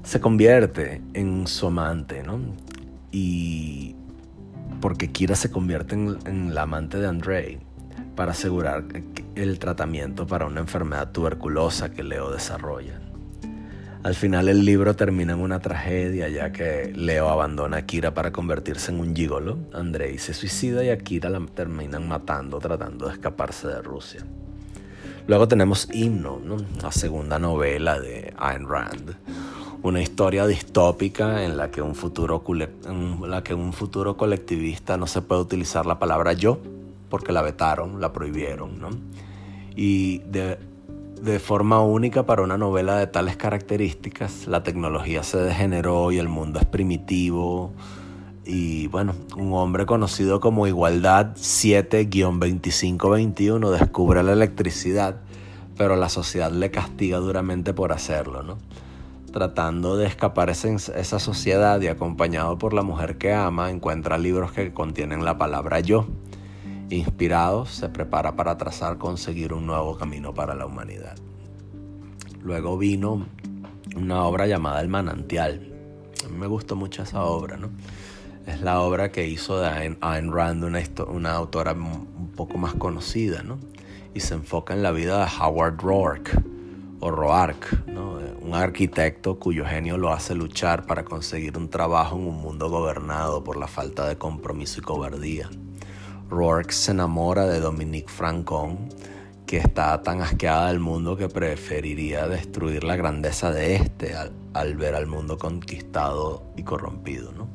se 0.02 0.20
convierte 0.20 1.00
en 1.14 1.46
su 1.46 1.68
amante, 1.68 2.24
¿no? 2.24 2.40
Y 3.12 3.94
porque 4.80 5.12
Kira 5.12 5.36
se 5.36 5.50
convierte 5.50 5.94
en, 5.94 6.54
la 6.54 6.62
amante 6.62 6.98
de 6.98 7.06
Andrei 7.06 7.60
para 8.16 8.32
asegurar 8.32 8.84
el 9.36 9.58
tratamiento 9.58 10.26
para 10.26 10.46
una 10.46 10.60
enfermedad 10.60 11.12
tuberculosa 11.12 11.92
que 11.92 12.02
Leo 12.02 12.32
desarrolla. 12.32 13.00
Al 14.02 14.16
final 14.16 14.48
el 14.48 14.64
libro 14.64 14.96
termina 14.96 15.34
en 15.34 15.40
una 15.40 15.60
tragedia 15.60 16.28
ya 16.28 16.50
que 16.50 16.92
Leo 16.92 17.28
abandona 17.28 17.76
a 17.76 17.86
Kira 17.86 18.12
para 18.12 18.32
convertirse 18.32 18.90
en 18.90 18.98
un 18.98 19.14
gigolo. 19.14 19.58
Andrei 19.72 20.18
se 20.18 20.34
suicida 20.34 20.82
y 20.82 20.90
a 20.90 20.98
Kira 20.98 21.30
la 21.30 21.46
terminan 21.46 22.08
matando 22.08 22.58
tratando 22.58 23.06
de 23.06 23.12
escaparse 23.12 23.68
de 23.68 23.80
Rusia. 23.80 24.26
Luego 25.28 25.46
tenemos 25.46 25.88
Himno, 25.92 26.40
la 26.82 26.90
segunda 26.90 27.38
novela 27.38 28.00
de 28.00 28.34
Ayn 28.36 28.68
Rand. 28.68 29.14
Una 29.82 30.00
historia 30.00 30.46
distópica 30.46 31.44
en 31.44 31.56
la 31.56 31.70
que 31.70 31.82
un 31.82 31.94
futuro, 31.94 32.42
colectivista 34.16 34.96
no 34.96 35.06
se 35.06 35.22
puede 35.22 35.40
utilizar 35.40 35.86
la 35.86 35.98
palabra 35.98 36.34
yo 36.34 36.58
porque 37.08 37.32
la 37.32 37.42
vetaron, 37.42 38.00
la 38.00 38.12
prohibieron. 38.12 38.80
¿no? 38.80 38.90
Y 39.74 40.18
de, 40.20 40.58
de 41.20 41.38
forma 41.38 41.82
única 41.82 42.24
para 42.24 42.42
una 42.42 42.56
novela 42.56 42.96
de 42.96 43.06
tales 43.06 43.36
características, 43.36 44.46
la 44.46 44.62
tecnología 44.62 45.22
se 45.22 45.38
degeneró 45.38 46.12
y 46.12 46.18
el 46.18 46.28
mundo 46.28 46.60
es 46.60 46.66
primitivo, 46.66 47.72
y 48.44 48.88
bueno, 48.88 49.14
un 49.36 49.52
hombre 49.52 49.86
conocido 49.86 50.40
como 50.40 50.66
Igualdad 50.66 51.36
7-2521 51.36 53.70
descubre 53.70 54.24
la 54.24 54.32
electricidad, 54.32 55.20
pero 55.76 55.94
la 55.96 56.08
sociedad 56.08 56.50
le 56.50 56.72
castiga 56.72 57.18
duramente 57.18 57.72
por 57.72 57.92
hacerlo, 57.92 58.42
¿no? 58.42 58.58
Tratando 59.32 59.96
de 59.96 60.06
escapar 60.06 60.50
esa, 60.50 60.68
esa 60.68 61.18
sociedad 61.18 61.80
y 61.80 61.88
acompañado 61.88 62.58
por 62.58 62.74
la 62.74 62.82
mujer 62.82 63.18
que 63.18 63.32
ama, 63.32 63.70
encuentra 63.70 64.18
libros 64.18 64.52
que 64.52 64.72
contienen 64.72 65.24
la 65.24 65.38
palabra 65.38 65.80
yo. 65.80 66.06
Inspirado, 66.90 67.64
se 67.64 67.88
prepara 67.88 68.36
para 68.36 68.58
trazar, 68.58 68.98
conseguir 68.98 69.54
un 69.54 69.66
nuevo 69.66 69.96
camino 69.96 70.34
para 70.34 70.54
la 70.54 70.66
humanidad. 70.66 71.16
Luego 72.42 72.76
vino 72.76 73.26
una 73.96 74.24
obra 74.24 74.46
llamada 74.46 74.80
El 74.80 74.88
Manantial. 74.88 75.72
A 76.24 76.28
mí 76.28 76.36
me 76.36 76.46
gustó 76.46 76.76
mucho 76.76 77.02
esa 77.02 77.22
obra, 77.24 77.56
¿no? 77.56 77.70
es 78.46 78.60
la 78.60 78.80
obra 78.80 79.12
que 79.12 79.26
hizo 79.28 79.60
de 79.60 79.96
Ayn, 80.00 80.32
Rand, 80.32 80.64
una, 80.64 80.82
una, 81.08 81.32
autora 81.32 81.72
un 81.72 82.32
poco 82.34 82.58
más 82.58 82.74
conocida, 82.74 83.42
¿no? 83.42 83.58
Y 84.14 84.20
se 84.20 84.34
enfoca 84.34 84.74
en 84.74 84.82
la 84.82 84.90
vida 84.90 85.24
de 85.24 85.30
Howard 85.40 85.80
Roark, 85.80 86.42
o 87.00 87.10
Roark, 87.10 87.86
¿no? 87.86 88.18
Un 88.42 88.54
arquitecto 88.54 89.38
cuyo 89.38 89.64
genio 89.64 89.96
lo 89.96 90.12
hace 90.12 90.34
luchar 90.34 90.84
para 90.84 91.04
conseguir 91.04 91.56
un 91.56 91.68
trabajo 91.68 92.16
en 92.16 92.26
un 92.26 92.42
mundo 92.42 92.68
gobernado 92.68 93.44
por 93.44 93.56
la 93.56 93.68
falta 93.68 94.08
de 94.08 94.18
compromiso 94.18 94.80
y 94.80 94.82
cobardía. 94.82 95.48
Roark 96.28 96.72
se 96.72 96.90
enamora 96.90 97.46
de 97.46 97.60
Dominique 97.60 98.10
Francon, 98.10 98.88
que 99.46 99.58
está 99.58 100.02
tan 100.02 100.22
asqueada 100.22 100.68
del 100.68 100.80
mundo 100.80 101.16
que 101.16 101.28
preferiría 101.28 102.26
destruir 102.26 102.84
la 102.84 102.96
grandeza 102.96 103.52
de 103.52 103.76
este 103.76 104.16
al, 104.16 104.32
al 104.54 104.76
ver 104.76 104.94
al 104.94 105.06
mundo 105.06 105.38
conquistado 105.38 106.42
y 106.56 106.64
corrompido, 106.64 107.32
¿no? 107.32 107.48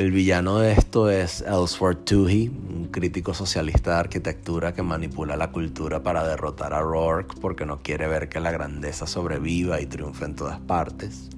El 0.00 0.12
villano 0.12 0.60
de 0.60 0.72
esto 0.72 1.10
es 1.10 1.42
Ellsworth 1.42 2.06
Toohey, 2.06 2.48
un 2.48 2.88
crítico 2.90 3.34
socialista 3.34 3.90
de 3.90 3.96
arquitectura 3.98 4.72
que 4.72 4.82
manipula 4.82 5.36
la 5.36 5.52
cultura 5.52 6.02
para 6.02 6.26
derrotar 6.26 6.72
a 6.72 6.80
Rourke 6.80 7.34
porque 7.38 7.66
no 7.66 7.82
quiere 7.82 8.08
ver 8.08 8.30
que 8.30 8.40
la 8.40 8.50
grandeza 8.50 9.06
sobreviva 9.06 9.78
y 9.78 9.84
triunfe 9.84 10.24
en 10.24 10.36
todas 10.36 10.58
partes. 10.58 11.28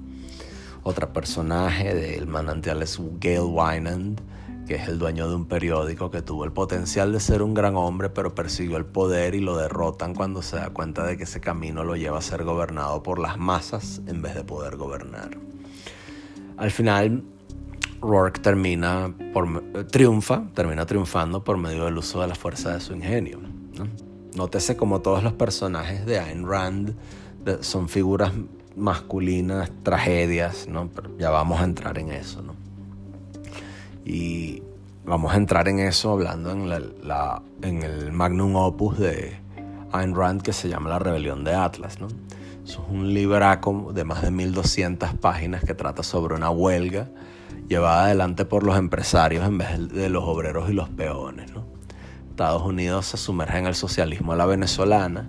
Otra 0.84 1.12
personaje 1.12 1.92
del 1.92 2.28
manantial 2.28 2.84
es 2.84 3.00
Gail 3.18 3.48
Wynand, 3.50 4.20
que 4.68 4.76
es 4.76 4.86
el 4.86 5.00
dueño 5.00 5.28
de 5.28 5.34
un 5.34 5.46
periódico 5.46 6.12
que 6.12 6.22
tuvo 6.22 6.44
el 6.44 6.52
potencial 6.52 7.10
de 7.10 7.18
ser 7.18 7.42
un 7.42 7.54
gran 7.54 7.74
hombre, 7.74 8.10
pero 8.10 8.32
persiguió 8.32 8.76
el 8.76 8.86
poder 8.86 9.34
y 9.34 9.40
lo 9.40 9.56
derrotan 9.56 10.14
cuando 10.14 10.40
se 10.40 10.54
da 10.54 10.70
cuenta 10.70 11.04
de 11.04 11.16
que 11.16 11.24
ese 11.24 11.40
camino 11.40 11.82
lo 11.82 11.96
lleva 11.96 12.18
a 12.18 12.22
ser 12.22 12.44
gobernado 12.44 13.02
por 13.02 13.18
las 13.18 13.38
masas 13.38 14.02
en 14.06 14.22
vez 14.22 14.36
de 14.36 14.44
poder 14.44 14.76
gobernar. 14.76 15.36
Al 16.56 16.70
final, 16.70 17.24
Rourke 18.02 18.40
termina 18.40 19.14
por, 19.32 19.62
triunfa, 19.86 20.42
termina 20.54 20.84
triunfando 20.84 21.42
por 21.44 21.56
medio 21.56 21.84
del 21.84 21.96
uso 21.96 22.20
de 22.20 22.26
la 22.26 22.34
fuerza 22.34 22.74
de 22.74 22.80
su 22.80 22.94
ingenio. 22.94 23.40
Nótese 24.34 24.76
como 24.76 25.00
todos 25.00 25.22
los 25.22 25.34
personajes 25.34 26.04
de 26.04 26.18
Ayn 26.18 26.46
Rand 26.46 26.94
son 27.60 27.88
figuras 27.88 28.32
masculinas, 28.76 29.70
tragedias, 29.82 30.66
¿no? 30.68 30.88
Pero 30.88 31.16
ya 31.18 31.30
vamos 31.30 31.60
a 31.60 31.64
entrar 31.64 31.98
en 31.98 32.10
eso, 32.10 32.42
¿no? 32.42 32.54
Y 34.04 34.62
vamos 35.04 35.32
a 35.32 35.36
entrar 35.36 35.68
en 35.68 35.78
eso 35.78 36.12
hablando 36.12 36.50
en, 36.50 37.82
el 37.82 38.12
magnum 38.12 38.56
opus 38.56 38.98
de 38.98 39.36
Ayn 39.92 40.14
Rand 40.14 40.42
que 40.42 40.52
se 40.52 40.68
llama 40.68 40.90
La 40.90 40.98
Rebelión 40.98 41.44
de 41.44 41.54
Atlas, 41.54 42.00
¿no? 42.00 42.08
Es 42.64 42.78
un 42.88 43.12
libraco 43.12 43.92
de 43.92 44.04
más 44.04 44.22
de 44.22 44.30
1200 44.30 45.14
páginas 45.14 45.64
que 45.64 45.74
trata 45.74 46.02
sobre 46.02 46.34
una 46.34 46.50
huelga 46.50 47.08
llevada 47.72 48.04
adelante 48.04 48.44
por 48.44 48.64
los 48.64 48.76
empresarios 48.76 49.46
en 49.46 49.56
vez 49.56 49.88
de 49.88 50.10
los 50.10 50.24
obreros 50.24 50.68
y 50.68 50.74
los 50.74 50.90
peones. 50.90 51.50
Estados 52.28 52.62
Unidos 52.64 53.06
se 53.06 53.16
sumerge 53.16 53.56
en 53.56 53.66
el 53.66 53.74
socialismo 53.74 54.34
a 54.34 54.36
la 54.36 54.44
venezolana 54.44 55.26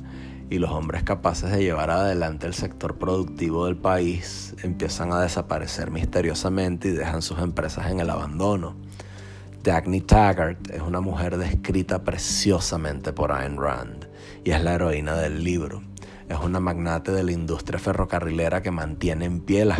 y 0.49 0.59
los 0.59 0.71
hombres 0.71 1.03
capaces 1.03 1.51
de 1.51 1.63
llevar 1.63 1.89
adelante 1.89 2.45
el 2.45 2.53
sector 2.53 2.97
productivo 2.97 3.65
del 3.65 3.77
país 3.77 4.55
empiezan 4.61 5.13
a 5.13 5.21
desaparecer 5.21 5.89
misteriosamente 5.89 6.89
y 6.89 6.91
dejan 6.91 7.21
sus 7.21 7.39
empresas 7.39 7.89
en 7.89 8.01
el 8.01 8.09
abandono. 8.09 8.75
Dagny 9.63 10.01
Taggart 10.01 10.69
es 10.69 10.81
una 10.81 10.99
mujer 10.99 11.37
descrita 11.37 12.03
preciosamente 12.03 13.13
por 13.13 13.31
Ayn 13.31 13.55
Rand 13.57 14.09
y 14.43 14.51
es 14.51 14.61
la 14.61 14.73
heroína 14.73 15.15
del 15.15 15.45
libro. 15.45 15.81
Es 16.33 16.39
una 16.39 16.59
magnate 16.59 17.11
de 17.11 17.21
la 17.21 17.31
industria 17.31 17.77
ferrocarrilera 17.77 18.63
que 18.63 18.71
mantiene 18.71 19.25
en 19.25 19.39
pie 19.39 19.65
las 19.65 19.79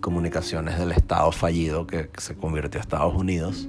comunicaciones 0.00 0.78
del 0.78 0.90
Estado 0.90 1.30
fallido 1.32 1.86
que 1.86 2.08
se 2.16 2.34
convirtió 2.34 2.80
a 2.80 2.82
Estados 2.82 3.14
Unidos, 3.14 3.68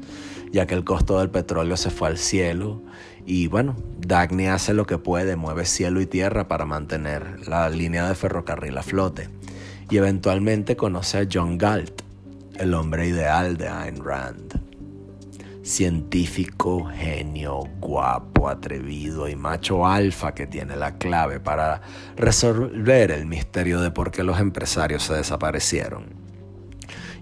ya 0.49 0.65
que 0.65 0.73
el 0.73 0.85
costo 0.85 1.19
del 1.19 1.29
petróleo 1.29 1.75
se 1.75 1.89
fue 1.89 2.07
al 2.07 2.17
cielo 2.17 2.81
y 3.25 3.47
bueno, 3.47 3.75
Dagny 3.99 4.47
hace 4.47 4.73
lo 4.73 4.85
que 4.85 4.97
puede, 4.97 5.35
mueve 5.35 5.65
cielo 5.65 5.99
y 5.99 6.05
tierra 6.05 6.47
para 6.47 6.63
mantener 6.63 7.45
la 7.45 7.67
línea 7.67 8.07
de 8.07 8.15
ferrocarril 8.15 8.77
a 8.77 8.83
flote. 8.83 9.27
Y 9.89 9.97
eventualmente 9.97 10.77
conoce 10.77 11.17
a 11.17 11.27
John 11.29 11.57
Galt, 11.57 12.03
el 12.55 12.73
hombre 12.73 13.05
ideal 13.05 13.57
de 13.57 13.67
Ayn 13.67 14.01
Rand. 14.01 14.52
Científico, 15.63 16.85
genio, 16.93 17.63
guapo, 17.79 18.49
atrevido 18.49 19.29
y 19.29 19.37
macho 19.37 19.87
alfa 19.87 20.35
que 20.35 20.45
tiene 20.45 20.75
la 20.75 20.97
clave 20.97 21.39
para 21.39 21.81
resolver 22.17 23.11
el 23.11 23.25
misterio 23.25 23.79
de 23.79 23.89
por 23.89 24.11
qué 24.11 24.23
los 24.23 24.41
empresarios 24.41 25.03
se 25.03 25.13
desaparecieron. 25.13 26.07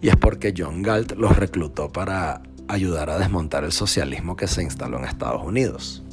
Y 0.02 0.10
es 0.10 0.16
porque 0.16 0.56
John 0.58 0.82
Galt 0.82 1.12
los 1.18 1.38
reclutó 1.38 1.92
para 1.92 2.42
ayudar 2.68 3.12
a 3.12 3.20
desmontar 3.20 3.64
el 3.64 3.72
socialismo 3.72 4.36
que 4.36 4.48
se 4.48 4.64
instaló 4.64 4.98
en 4.98 5.06
Estados 5.06 5.44
Unidos. 5.46 6.04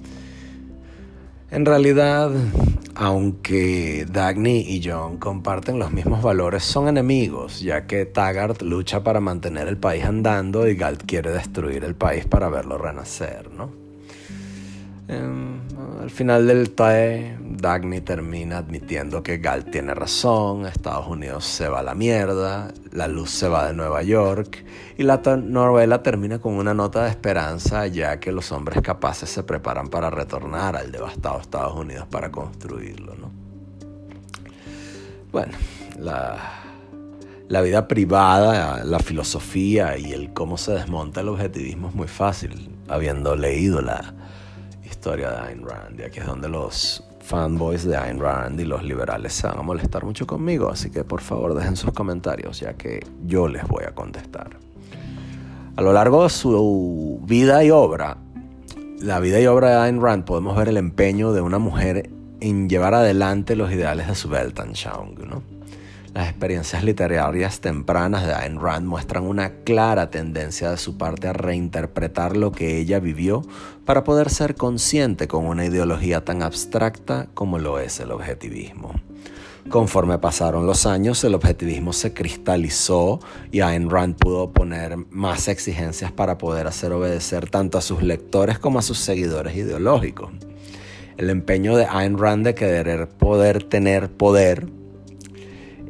En 1.51 1.65
realidad, 1.65 2.31
aunque 2.95 4.07
Dagny 4.11 4.61
y 4.69 4.83
John 4.85 5.17
comparten 5.17 5.79
los 5.79 5.91
mismos 5.93 6.23
valores, 6.23 6.63
son 6.63 6.89
enemigos, 6.89 7.61
ya 7.61 7.87
que 7.87 8.05
Taggart 8.05 8.61
lucha 8.61 9.03
para 9.03 9.21
mantener 9.21 9.67
el 9.67 9.79
país 9.79 10.05
andando 10.05 10.69
y 10.69 10.75
Galt 10.75 11.05
quiere 11.07 11.31
destruir 11.31 11.85
el 11.85 11.95
país 11.95 12.27
para 12.27 12.51
verlo 12.51 12.77
renacer, 12.77 13.51
¿no? 13.51 13.71
Em, 15.09 15.48
al 16.01 16.11
final 16.11 16.47
del 16.47 16.71
TAE, 16.71 17.39
Dagny 17.41 18.01
termina 18.01 18.59
admitiendo 18.59 19.23
que 19.23 19.39
Galt 19.39 19.71
tiene 19.71 19.95
razón, 19.95 20.67
Estados 20.67 21.07
Unidos 21.07 21.45
se 21.45 21.69
va 21.69 21.81
a 21.81 21.83
la 21.83 21.95
mierda, 21.95 22.73
la 22.93 23.09
luz 23.09 23.31
se 23.31 23.49
va 23.49 23.69
de 23.69 23.75
Nueva 23.75 24.03
York 24.03 24.65
y 24.97 25.03
la 25.03 25.21
novela 25.37 26.03
termina 26.03 26.39
con 26.39 26.55
una 26.55 26.75
nota 26.75 27.05
de 27.05 27.11
esperanza 27.11 27.87
ya 27.87 28.21
que 28.21 28.33
los 28.33 28.53
hombres 28.53 28.81
capaces 28.83 29.29
se 29.31 29.43
preparan 29.43 29.89
para 29.89 30.11
retornar 30.11 30.77
al 30.77 30.91
devastado 30.93 31.41
Estados 31.41 31.75
Unidos 31.77 32.07
para 32.11 32.31
construirlo. 32.31 33.15
¿no? 33.17 33.31
Bueno, 35.33 35.53
la, 35.99 36.37
la 37.49 37.61
vida 37.63 37.89
privada, 37.89 38.85
la 38.85 38.99
filosofía 38.99 39.97
y 39.99 40.13
el 40.13 40.33
cómo 40.33 40.57
se 40.59 40.73
desmonta 40.73 41.21
el 41.21 41.29
objetivismo 41.29 41.89
es 41.89 41.95
muy 41.95 42.09
fácil, 42.09 42.71
habiendo 42.89 43.37
leído 43.37 43.81
la 43.81 44.15
historia 44.89 45.31
de 45.31 45.39
Ayn 45.39 45.67
Rand. 45.67 46.01
Y 46.01 46.03
aquí 46.03 46.21
es 46.21 46.27
donde 46.27 46.49
los 46.49 47.05
fanboys 47.21 47.85
de 47.85 47.97
Ayn 47.97 48.19
Rand 48.19 48.61
y 48.61 48.65
los 48.65 48.83
liberales 48.83 49.33
se 49.35 49.47
van 49.47 49.59
a 49.59 49.63
molestar 49.63 50.05
mucho 50.05 50.27
conmigo. 50.27 50.71
Así 50.71 50.91
que 50.91 51.05
por 51.05 51.21
favor 51.21 51.55
dejen 51.55 51.77
sus 51.77 51.93
comentarios, 51.93 52.61
ya 52.61 52.75
que 52.75 53.05
yo 53.25 53.49
les 53.49 53.67
voy 53.67 53.85
a 53.85 53.95
contestar. 53.95 54.51
A 55.77 55.83
lo 55.83 55.93
largo 55.93 56.25
de 56.25 56.31
su 56.31 57.21
vida 57.25 57.63
y 57.63 57.71
obra, 57.71 58.17
la 59.01 59.21
vida 59.21 59.41
y 59.41 59.47
obra 59.47 59.71
de 59.71 59.77
Ayn 59.77 60.03
Rand, 60.03 60.25
podemos 60.25 60.57
ver 60.57 60.69
el 60.69 60.77
empeño 60.77 61.33
de 61.33 61.41
una 61.41 61.59
mujer 61.59 62.11
en 62.41 62.69
llevar 62.69 62.95
adelante 62.95 63.57
los 63.57 63.71
ideales 63.73 64.09
de 64.09 64.15
su 64.15 64.29
Weltanschauung, 64.29 65.19
¿no? 65.29 65.58
Las 66.19 66.31
experiencias 66.31 66.83
literarias 66.83 67.61
tempranas 67.61 68.27
de 68.27 68.35
Ayn 68.35 68.59
Rand 68.61 68.85
muestran 68.85 69.23
una 69.23 69.51
clara 69.63 70.11
tendencia 70.11 70.69
de 70.69 70.77
su 70.77 70.99
parte 70.99 71.29
a 71.29 71.33
reinterpretar 71.33 72.37
lo 72.37 72.51
que 72.51 72.77
ella 72.79 72.99
vivió 72.99 73.43
para 73.85 74.03
poder 74.03 74.29
ser 74.29 74.57
consciente 74.57 75.29
con 75.29 75.47
una 75.47 75.65
ideología 75.65 76.25
tan 76.25 76.43
abstracta 76.43 77.29
como 77.35 77.61
lo 77.61 77.79
es 77.79 78.01
el 78.01 78.11
objetivismo. 78.11 78.95
Conforme 79.69 80.19
pasaron 80.19 80.67
los 80.67 80.87
años, 80.87 81.23
el 81.23 81.37
objetivismo 81.37 81.93
se 81.93 82.13
cristalizó 82.13 83.21
y 83.53 83.61
Ayn 83.61 83.89
Rand 83.89 84.17
pudo 84.17 84.51
poner 84.51 84.97
más 85.11 85.47
exigencias 85.47 86.11
para 86.11 86.37
poder 86.37 86.67
hacer 86.67 86.91
obedecer 86.91 87.49
tanto 87.49 87.79
a 87.79 87.81
sus 87.81 88.03
lectores 88.03 88.59
como 88.59 88.81
a 88.81 88.83
sus 88.83 88.99
seguidores 88.99 89.55
ideológicos. 89.55 90.33
El 91.17 91.31
empeño 91.31 91.77
de 91.77 91.87
Ayn 91.87 92.19
Rand 92.19 92.45
de 92.45 92.57
querer 92.57 93.09
poder 93.09 93.63
tener 93.63 94.11
poder 94.11 94.78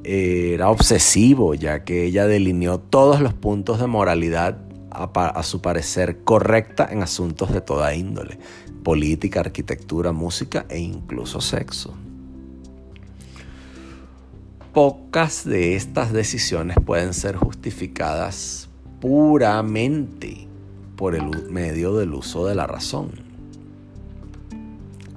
era 0.05 0.71
obsesivo, 0.71 1.55
ya 1.55 1.85
que 1.85 2.05
ella 2.05 2.27
delineó 2.27 2.79
todos 2.79 3.21
los 3.21 3.35
puntos 3.35 3.81
de 3.81 3.87
moralidad 3.87 4.59
a, 4.91 5.43
su 5.43 5.61
parecer 5.61 6.25
correcta 6.25 6.89
en 6.91 7.03
asuntos 7.03 7.53
de 7.53 7.61
toda 7.61 7.95
índole, 7.95 8.39
política, 8.83 9.41
arquitectura, 9.41 10.13
música 10.13 10.67
e 10.69 10.79
incluso 10.79 11.41
sexo. 11.41 11.95
Pocas 14.73 15.45
de 15.45 15.77
estas 15.77 16.13
decisiones 16.13 16.77
pueden 16.85 17.15
ser 17.15 17.37
justificadas 17.37 18.69
puramente 19.01 20.47
por 20.97 21.15
el 21.15 21.51
medio 21.51 21.97
del 21.97 22.15
uso 22.15 22.47
de 22.47 22.55
la 22.55 22.67
razón. 22.67 23.11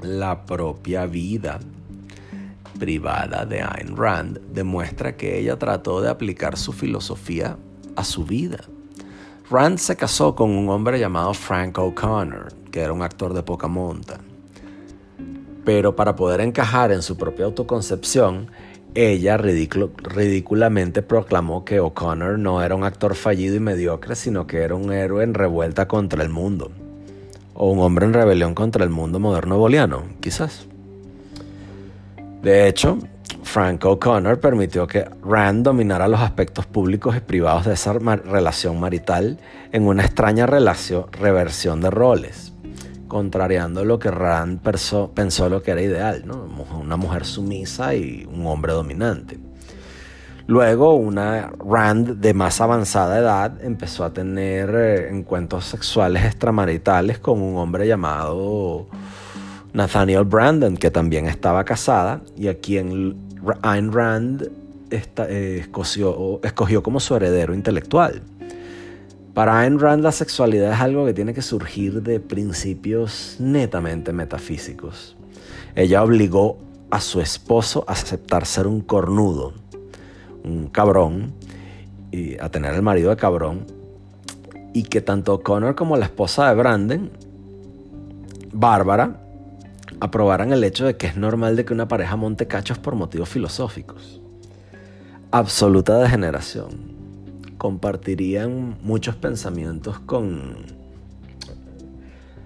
La 0.01 0.45
propia 0.45 1.05
vida 1.05 1.59
privada 2.81 3.45
de 3.45 3.61
Ayn 3.61 3.95
Rand 3.95 4.39
demuestra 4.51 5.15
que 5.15 5.37
ella 5.37 5.59
trató 5.59 6.01
de 6.01 6.09
aplicar 6.09 6.57
su 6.57 6.73
filosofía 6.73 7.55
a 7.95 8.03
su 8.03 8.25
vida. 8.25 8.57
Rand 9.51 9.77
se 9.77 9.95
casó 9.95 10.33
con 10.33 10.49
un 10.49 10.67
hombre 10.67 10.97
llamado 10.97 11.35
Frank 11.35 11.77
O'Connor, 11.77 12.51
que 12.71 12.81
era 12.81 12.91
un 12.91 13.03
actor 13.03 13.35
de 13.35 13.43
poca 13.43 13.67
monta. 13.67 14.19
Pero 15.63 15.95
para 15.95 16.15
poder 16.15 16.41
encajar 16.41 16.91
en 16.91 17.03
su 17.03 17.17
propia 17.17 17.45
autoconcepción, 17.45 18.49
ella 18.95 19.37
ridículamente 19.37 21.03
proclamó 21.03 21.63
que 21.63 21.79
O'Connor 21.79 22.39
no 22.39 22.63
era 22.63 22.73
un 22.73 22.83
actor 22.83 23.13
fallido 23.13 23.55
y 23.57 23.59
mediocre, 23.59 24.15
sino 24.15 24.47
que 24.47 24.63
era 24.63 24.73
un 24.73 24.91
héroe 24.91 25.23
en 25.23 25.35
revuelta 25.35 25.87
contra 25.87 26.23
el 26.23 26.29
mundo. 26.29 26.71
O 27.53 27.69
un 27.69 27.77
hombre 27.77 28.07
en 28.07 28.13
rebelión 28.13 28.55
contra 28.55 28.83
el 28.83 28.89
mundo 28.89 29.19
moderno 29.19 29.59
boliano, 29.59 30.01
quizás. 30.19 30.70
De 32.41 32.67
hecho, 32.67 32.97
Frank 33.43 33.85
O'Connor 33.85 34.39
permitió 34.39 34.87
que 34.87 35.05
Rand 35.23 35.63
dominara 35.63 36.07
los 36.07 36.21
aspectos 36.21 36.65
públicos 36.65 37.15
y 37.15 37.19
privados 37.19 37.65
de 37.65 37.73
esa 37.73 37.93
relación 37.93 38.79
marital 38.79 39.37
en 39.71 39.85
una 39.85 40.03
extraña 40.03 40.47
reversión 40.47 41.81
de 41.81 41.89
roles, 41.91 42.53
contrariando 43.07 43.85
lo 43.85 43.99
que 43.99 44.09
Rand 44.09 44.61
pensó, 44.61 45.11
pensó 45.13 45.49
lo 45.49 45.61
que 45.61 45.71
era 45.71 45.81
ideal, 45.81 46.23
¿no? 46.25 46.49
una 46.79 46.97
mujer 46.97 47.25
sumisa 47.25 47.93
y 47.93 48.27
un 48.31 48.47
hombre 48.47 48.73
dominante. 48.73 49.37
Luego, 50.47 50.95
una 50.95 51.51
Rand 51.59 52.19
de 52.19 52.33
más 52.33 52.59
avanzada 52.59 53.19
edad 53.19 53.63
empezó 53.63 54.03
a 54.03 54.13
tener 54.13 54.69
eh, 54.73 55.09
encuentros 55.09 55.65
sexuales 55.65 56.25
extramaritales 56.25 57.19
con 57.19 57.39
un 57.41 57.57
hombre 57.57 57.87
llamado 57.87 58.87
Nathaniel 59.73 60.23
Brandon, 60.25 60.75
que 60.75 60.91
también 60.91 61.27
estaba 61.27 61.63
casada 61.63 62.21
y 62.37 62.47
a 62.47 62.57
quien 62.59 63.15
Ayn 63.61 63.91
Rand 63.91 64.49
eh, 64.91 65.65
escogió, 66.43 66.83
como 66.83 66.99
su 66.99 67.15
heredero 67.15 67.53
intelectual. 67.53 68.21
Para 69.33 69.59
Ayn 69.59 69.79
Rand 69.79 70.03
la 70.03 70.11
sexualidad 70.11 70.73
es 70.73 70.79
algo 70.79 71.05
que 71.05 71.13
tiene 71.13 71.33
que 71.33 71.41
surgir 71.41 72.03
de 72.03 72.19
principios 72.19 73.37
netamente 73.39 74.11
metafísicos. 74.11 75.15
Ella 75.75 76.03
obligó 76.03 76.57
a 76.89 76.99
su 76.99 77.21
esposo 77.21 77.85
a 77.87 77.93
aceptar 77.93 78.45
ser 78.45 78.67
un 78.67 78.81
cornudo, 78.81 79.53
un 80.43 80.67
cabrón, 80.67 81.31
y 82.11 82.37
a 82.39 82.49
tener 82.49 82.73
el 82.73 82.81
marido 82.81 83.09
de 83.09 83.15
cabrón, 83.15 83.65
y 84.73 84.83
que 84.83 84.99
tanto 84.99 85.41
Connor 85.41 85.75
como 85.75 85.95
la 85.95 86.05
esposa 86.05 86.49
de 86.49 86.55
Brandon, 86.55 87.09
Bárbara, 88.51 89.20
aprobaran 90.01 90.51
el 90.51 90.63
hecho 90.63 90.85
de 90.85 90.97
que 90.97 91.07
es 91.07 91.15
normal 91.15 91.55
de 91.55 91.63
que 91.63 91.73
una 91.73 91.87
pareja 91.87 92.15
monte 92.15 92.47
cachos 92.47 92.79
por 92.79 92.95
motivos 92.95 93.29
filosóficos. 93.29 94.19
Absoluta 95.29 95.99
degeneración. 95.99 96.91
Compartirían 97.59 98.77
muchos 98.81 99.15
pensamientos 99.15 99.99
con 99.99 100.55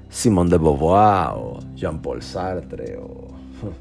Simone 0.10 0.50
de 0.50 0.58
Beauvoir 0.58 1.30
o 1.34 1.60
Jean-Paul 1.76 2.22
Sartre 2.22 2.98
o 2.98 3.30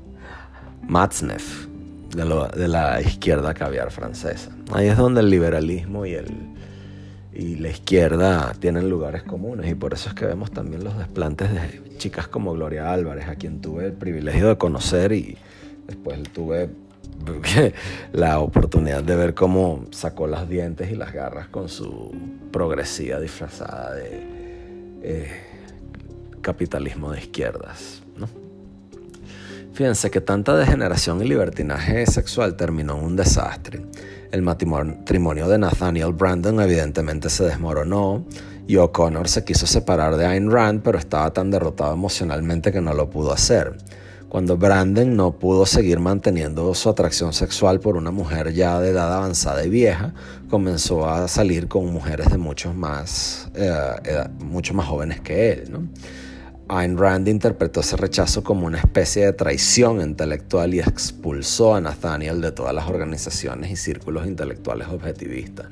Matzneff 0.89 1.67
de, 2.15 2.69
la 2.69 3.01
izquierda 3.01 3.55
caviar 3.55 3.91
francesa. 3.91 4.53
Ahí 4.73 4.87
es 4.87 4.97
donde 4.97 5.21
el 5.21 5.31
liberalismo 5.31 6.07
y, 6.07 6.15
el, 6.15 6.54
y 7.35 7.57
la 7.57 7.71
izquierda 7.71 8.55
tienen 8.61 8.89
lugares 8.89 9.25
comunes 9.25 9.69
y 9.71 9.75
por 9.75 9.93
eso 9.93 10.09
es 10.09 10.15
que 10.15 10.25
vemos 10.25 10.53
también 10.53 10.85
los 10.85 10.97
desplantes 10.97 11.53
de 11.53 11.97
chicas 11.99 12.29
como 12.29 12.53
Gloria 12.53 12.93
Álvarez, 12.93 13.29
a 13.29 13.35
quien 13.35 13.61
tuve 13.61 13.87
el 13.87 13.93
privilegio 13.93 14.49
de 14.49 14.57
conocer 14.57 15.13
y 15.13 15.37
después 15.87 16.23
tuve 16.33 16.71
la 18.13 18.39
oportunidad 18.39 19.03
de 19.03 19.17
ver 19.17 19.35
cómo 19.35 19.85
sacó 19.91 20.27
las 20.27 20.49
dientes 20.49 20.91
y 20.91 20.95
las 20.95 21.13
garras 21.13 21.49
con 21.49 21.69
su 21.69 22.13
progresía 22.53 23.19
disfrazada 23.19 23.95
de 23.95 24.23
eh, 25.03 25.29
capitalismo 26.41 27.11
de 27.11 27.19
izquierdas. 27.19 28.03
Fíjense 29.73 30.09
que 30.09 30.21
tanta 30.21 30.57
degeneración 30.57 31.21
y 31.21 31.25
libertinaje 31.25 32.07
sexual 32.07 32.55
terminó 32.55 32.97
en 32.97 33.05
un 33.07 33.17
desastre. 33.17 33.85
El 34.35 34.43
matrimonio 34.43 35.47
de 35.47 35.59
Nathaniel 35.59 36.13
Brandon 36.13 36.59
evidentemente 36.59 37.31
se 37.31 37.45
desmoronó 37.45 38.27
y 38.67 38.79
O'Connor 38.79 39.29
se 39.29 39.45
quiso 39.45 39.65
separar 39.65 40.17
de 40.17 40.27
Ayn 40.27 40.51
Rand, 40.51 40.83
pero 40.83 40.99
estaba 40.99 41.33
tan 41.33 41.53
derrotado 41.53 41.95
emocionalmente 41.95 42.73
que 42.73 42.81
no 42.81 42.95
lo 42.95 43.09
pudo 43.09 43.33
hacer. 43.33 43.77
Cuando 44.29 44.57
Brandon 44.57 45.15
no 45.15 45.39
pudo 45.39 45.67
seguir 45.67 46.01
manteniendo 46.01 46.75
su 46.75 46.91
atracción 46.91 47.33
sexual 47.33 47.79
por 47.79 47.97
una 47.97 48.11
mujer 48.11 48.53
ya 48.53 48.81
de 48.81 48.91
edad 48.91 49.15
avanzada 49.15 49.65
y 49.65 49.71
vieja, 49.71 50.15
comenzó 50.51 51.09
a 51.09 51.29
salir 51.29 51.69
con 51.69 51.93
mujeres 51.93 52.29
de 52.33 52.39
muchos 52.39 52.75
más, 52.75 53.49
eh, 53.55 54.25
mucho 54.41 54.75
más 54.75 54.89
jóvenes 54.89 55.21
que 55.21 55.53
él. 55.53 55.71
¿no? 55.71 55.89
Ayn 56.69 56.97
Rand 56.97 57.29
interpretó 57.29 57.81
ese 57.81 57.97
rechazo 57.97 58.43
como 58.43 58.67
una 58.67 58.79
especie 58.79 59.27
de 59.27 59.33
traición 59.35 60.01
intelectual 60.01 60.73
y 60.73 60.81
expulsó 60.81 61.75
a 61.75 61.81
Nathaniel 61.81 62.41
de 62.41 62.53
todas 62.53 62.75
las 62.75 62.89
organizaciones 62.89 63.71
y 63.71 63.77
círculos 63.77 64.27
intelectuales 64.27 64.89
objetivistas. 64.89 65.67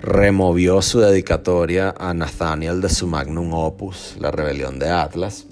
Removió 0.00 0.82
su 0.82 1.00
dedicatoria 1.00 1.94
a 1.98 2.12
Nathaniel 2.12 2.82
de 2.82 2.90
su 2.90 3.06
magnum 3.06 3.54
opus, 3.54 4.16
La 4.20 4.30
rebelión 4.30 4.78
de 4.78 4.90
Atlas, 4.90 5.46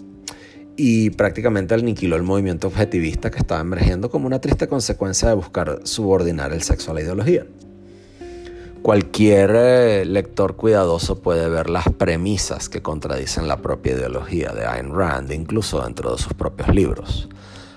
y 0.76 1.10
prácticamente 1.10 1.74
aniquiló 1.74 2.16
el 2.16 2.22
movimiento 2.22 2.66
objetivista 2.68 3.30
que 3.30 3.38
estaba 3.38 3.62
emergiendo 3.62 4.10
como 4.10 4.26
una 4.26 4.40
triste 4.40 4.68
consecuencia 4.68 5.28
de 5.28 5.34
buscar 5.34 5.80
subordinar 5.84 6.52
el 6.52 6.62
sexo 6.62 6.90
a 6.90 6.94
la 6.94 7.00
ideología. 7.00 7.46
Cualquier 8.82 9.52
eh, 9.54 10.04
lector 10.04 10.56
cuidadoso 10.56 11.22
puede 11.22 11.48
ver 11.48 11.70
las 11.70 11.84
premisas 11.84 12.68
que 12.68 12.82
contradicen 12.82 13.46
la 13.46 13.58
propia 13.58 13.92
ideología 13.92 14.50
de 14.50 14.66
Ayn 14.66 14.92
Rand, 14.92 15.30
incluso 15.30 15.84
dentro 15.84 16.10
de 16.10 16.18
sus 16.18 16.34
propios 16.34 16.68
libros. 16.68 17.28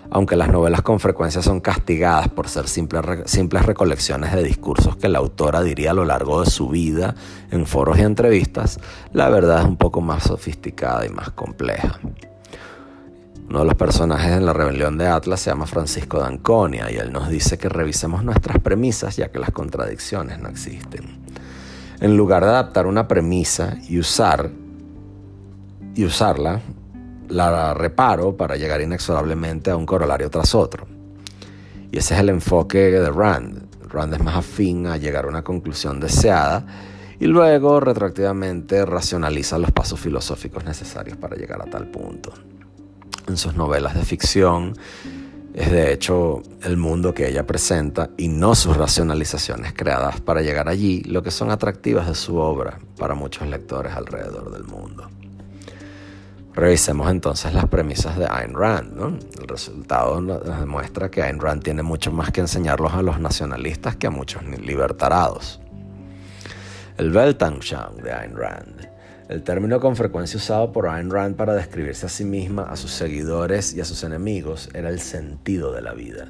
Aunque 0.10 0.36
las 0.36 0.50
novelas 0.50 0.82
con 0.82 1.00
frecuencia 1.00 1.44
son 1.44 1.60
castigadas 1.60 2.30
por 2.30 2.50
ser 2.50 2.68
simples, 2.68 3.04
simples 3.26 3.68
recolecciones 3.68 4.34
de 4.34 4.42
discursos 4.42 4.96
que 4.98 5.08
la 5.08 5.20
autora 5.20 5.62
diría 5.62 5.92
a 5.92 5.94
lo 5.94 6.06
largo 6.06 6.42
de 6.42 6.50
su 6.50 6.70
vida 6.70 7.14
en 7.52 7.68
foros 7.68 8.00
y 8.00 8.02
entrevistas, 8.02 8.80
la 9.14 9.30
verdad 9.30 9.62
es 9.62 9.66
un 9.68 9.78
poco 9.78 10.02
más 10.02 10.24
sofisticada 10.24 11.06
y 11.06 11.10
más 11.10 11.30
compleja. 11.30 12.00
Uno 13.48 13.60
de 13.60 13.66
los 13.66 13.76
personajes 13.76 14.32
en 14.32 14.46
la 14.46 14.54
rebelión 14.54 14.98
de 14.98 15.08
Atlas 15.08 15.40
se 15.40 15.52
llama 15.52 15.68
Francisco 15.68 16.20
D'Anconia 16.20 16.92
y 16.92 16.96
él 16.96 17.14
nos 17.14 17.30
dice 17.30 17.60
que 17.60 17.70
revisemos 17.70 18.24
nuestras 18.24 18.60
premisas 18.60 19.18
ya 19.18 19.30
que 19.30 19.38
las 19.38 19.52
contradicciones 19.52 20.40
no 20.40 20.50
existen. 20.50 21.24
En 22.00 22.18
lugar 22.18 22.44
de 22.44 22.50
adaptar 22.50 22.88
una 22.88 23.08
premisa 23.08 23.78
y 23.88 24.00
usar 24.00 24.50
y 25.94 26.04
usarla, 26.04 26.60
la 27.30 27.74
reparo 27.76 28.36
para 28.36 28.58
llegar 28.58 28.82
inexorablemente 28.82 29.70
a 29.70 29.78
un 29.78 29.86
corolario 29.86 30.30
tras 30.30 30.56
otro. 30.56 30.88
Y 31.92 32.00
ese 32.00 32.16
es 32.16 32.20
el 32.20 32.30
enfoque 32.30 32.78
de 32.78 33.12
Rand. 33.12 33.64
Rand 33.90 34.16
es 34.16 34.24
más 34.24 34.38
afín 34.38 34.88
a 34.88 34.98
llegar 34.98 35.26
a 35.26 35.30
una 35.30 35.44
conclusión 35.44 36.00
deseada 36.00 36.66
y 37.20 37.28
luego 37.28 37.80
retroactivamente 37.80 38.86
racionaliza 38.86 39.60
los 39.60 39.72
pasos 39.72 40.00
filosóficos 40.00 40.66
necesarios 40.66 41.16
para 41.18 41.38
llegar 41.38 41.62
a 41.62 41.66
tal 41.66 41.88
punto 41.88 42.34
en 43.28 43.38
sus 43.38 43.56
novelas 43.56 43.96
de 43.96 44.04
ficción. 44.04 44.74
Es 45.54 45.72
de 45.72 45.94
hecho 45.94 46.44
el 46.64 46.76
mundo 46.76 47.14
que 47.14 47.30
ella 47.30 47.48
presenta 47.48 48.10
y 48.18 48.28
no 48.28 48.56
sus 48.56 48.76
racionalizaciones 48.76 49.74
creadas 49.74 50.20
para 50.20 50.42
llegar 50.42 50.68
allí 50.68 51.02
lo 51.04 51.24
que 51.24 51.32
son 51.32 51.50
atractivas 51.50 52.08
de 52.08 52.16
su 52.16 52.36
obra 52.36 52.80
para 52.98 53.16
muchos 53.16 53.48
lectores 53.48 53.94
alrededor 53.94 54.52
del 54.52 54.66
mundo. 54.66 55.10
Revisemos 56.54 57.10
entonces 57.10 57.54
las 57.54 57.68
premisas 57.68 58.18
de 58.18 58.28
Ayn 58.30 58.54
Rand. 58.54 59.20
El 59.40 59.48
resultado 59.48 60.22
nos 60.22 60.60
demuestra 60.60 61.10
que 61.12 61.22
Ayn 61.22 61.40
Rand 61.40 61.64
tiene 61.64 61.84
mucho 61.84 62.12
más 62.12 62.32
que 62.32 62.42
enseñarlos 62.42 62.94
a 62.94 63.02
los 63.02 63.20
nacionalistas 63.20 63.96
que 63.98 64.08
a 64.08 64.10
muchos 64.12 64.44
libertarados. 64.44 65.60
El 66.98 67.16
Weltanschauung 67.16 68.02
de 68.02 68.12
Ayn 68.14 68.36
Rand 68.38 68.95
el 69.28 69.42
término 69.42 69.80
con 69.80 69.96
frecuencia 69.96 70.38
usado 70.38 70.72
por 70.72 70.88
Ayn 70.88 71.10
Rand 71.10 71.36
para 71.36 71.54
describirse 71.54 72.06
a 72.06 72.10
sí 72.10 72.26
misma, 72.26 72.64
a 72.64 72.76
sus 72.76 72.92
seguidores 72.92 73.74
y 73.74 73.82
a 73.82 73.86
sus 73.86 74.04
enemigos 74.04 74.70
era 74.74 74.90
el 74.90 75.00
sentido 75.00 75.72
de 75.72 75.82
la 75.82 75.94
vida. 75.94 76.30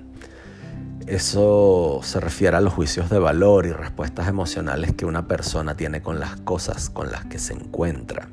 Eso 1.06 2.00
se 2.04 2.20
refiere 2.20 2.58
a 2.58 2.62
los 2.62 2.74
juicios 2.74 3.10
de 3.10 3.20
valor 3.20 3.66
y 3.66 3.72
respuestas 3.72 4.28
emocionales 4.28 4.94
que 4.94 5.06
una 5.06 5.28
persona 5.28 5.76
tiene 5.76 6.02
con 6.02 6.20
las 6.20 6.38
cosas 6.38 6.90
con 6.90 7.12
las 7.12 7.26
que 7.26 7.38
se 7.38 7.54
encuentra. 7.54 8.30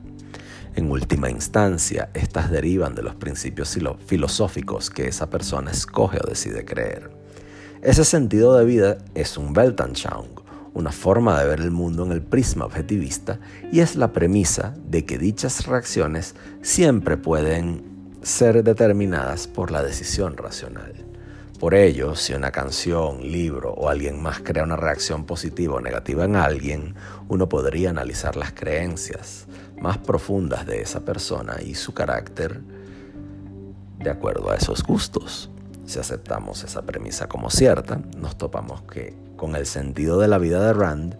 En 0.75 0.91
última 0.91 1.29
instancia, 1.29 2.09
estas 2.15 2.51
derivan 2.51 2.95
de 2.95 3.03
los 3.03 3.15
principios 3.15 3.77
filosóficos 4.07 4.89
que 4.89 5.07
esa 5.07 5.29
persona 5.29 5.71
escoge 5.71 6.19
o 6.23 6.27
decide 6.27 6.65
creer. 6.65 7.11
Ese 7.83 8.05
sentido 8.05 8.57
de 8.57 8.65
vida 8.65 8.99
es 9.15 9.37
un 9.37 9.55
Weltanschauung, 9.55 10.32
una 10.75 10.93
forma 10.93 11.39
de 11.39 11.47
ver 11.47 11.61
el 11.61 11.71
mundo 11.71 12.05
en 12.05 12.13
el 12.13 12.23
prisma 12.23 12.65
objetivista 12.65 13.39
y 13.71 13.81
es 13.81 13.97
la 13.97 14.13
premisa 14.13 14.75
de 14.87 15.05
que 15.05 15.19
dichas 15.19 15.67
reacciones 15.67 16.35
siempre 16.63 17.17
pueden 17.17 17.85
ser 18.23 18.63
determinadas 18.63 19.47
por 19.49 19.71
la 19.71 19.83
decisión 19.83 20.37
racional. 20.37 20.95
Por 21.59 21.75
ello, 21.75 22.17
si 22.17 22.35
una 22.35 22.51
canción, 22.51 23.23
libro 23.23 23.73
o 23.73 23.89
alguien 23.89 24.21
más 24.21 24.41
crea 24.41 24.65
una 24.65 24.77
reacción 24.77 25.27
positiva 25.27 25.77
o 25.77 25.81
negativa 25.81 26.25
en 26.25 26.35
alguien, 26.35 26.97
uno 27.29 27.49
podría 27.49 27.91
analizar 27.91 28.37
las 28.37 28.53
creencias 28.53 29.47
más 29.81 29.99
profundas 29.99 30.67
de 30.67 30.81
esa 30.81 31.05
persona 31.05 31.63
y 31.63 31.75
su 31.75 31.95
carácter 31.95 32.61
de 33.99 34.11
acuerdo 34.11 34.51
a 34.51 34.57
esos 34.57 34.83
gustos. 34.83 35.51
Si 35.87 35.99
aceptamos 35.99 36.65
esa 36.65 36.83
premisa 36.83 37.29
como 37.29 37.51
cierta, 37.51 38.01
nos 38.17 38.37
topamos 38.37 38.83
que 38.83 39.15
con 39.43 39.57
el 39.57 39.67
sentido 39.67 40.21
de 40.21 40.29
la 40.29 40.39
vida 40.39 40.65
de 40.65 40.73
Rand 40.73 41.17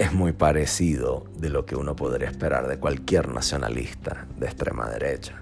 es 0.00 0.12
muy 0.12 0.32
parecido 0.32 1.26
de 1.38 1.48
lo 1.48 1.64
que 1.64 1.76
uno 1.76 1.94
podría 1.94 2.28
esperar 2.28 2.66
de 2.66 2.80
cualquier 2.80 3.28
nacionalista 3.28 4.26
de 4.36 4.46
extrema 4.46 4.90
derecha. 4.90 5.40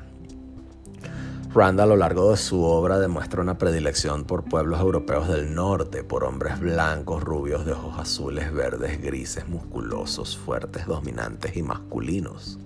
Rand 1.54 1.80
a 1.80 1.86
lo 1.86 1.96
largo 1.96 2.30
de 2.30 2.36
su 2.36 2.62
obra 2.62 2.98
demuestra 2.98 3.40
una 3.40 3.56
predilección 3.56 4.24
por 4.24 4.44
pueblos 4.44 4.80
europeos 4.80 5.28
del 5.28 5.54
norte, 5.54 6.04
por 6.04 6.24
hombres 6.24 6.60
blancos, 6.60 7.24
rubios, 7.24 7.64
de 7.64 7.72
ojos 7.72 7.98
azules, 7.98 8.52
verdes, 8.52 9.00
grises, 9.00 9.48
musculosos, 9.48 10.36
fuertes, 10.36 10.86
dominantes 10.86 11.56
y 11.56 11.62
masculinos. 11.62 12.58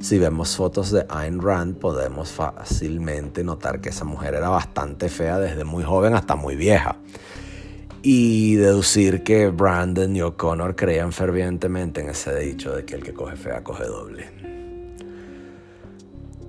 Si 0.00 0.18
vemos 0.18 0.56
fotos 0.56 0.90
de 0.90 1.04
Ayn 1.10 1.42
Rand, 1.42 1.76
podemos 1.76 2.30
fácilmente 2.30 3.44
notar 3.44 3.82
que 3.82 3.90
esa 3.90 4.06
mujer 4.06 4.32
era 4.32 4.48
bastante 4.48 5.10
fea 5.10 5.38
desde 5.38 5.64
muy 5.64 5.84
joven 5.84 6.14
hasta 6.14 6.36
muy 6.36 6.56
vieja. 6.56 6.96
Y 8.06 8.56
deducir 8.56 9.22
que 9.22 9.48
Brandon 9.48 10.14
y 10.14 10.20
O'Connor 10.20 10.76
creían 10.76 11.10
fervientemente 11.10 12.02
en 12.02 12.10
ese 12.10 12.38
dicho 12.38 12.76
de 12.76 12.84
que 12.84 12.96
el 12.96 13.02
que 13.02 13.14
coge 13.14 13.34
fea 13.34 13.64
coge 13.64 13.84
doble. 13.84 14.28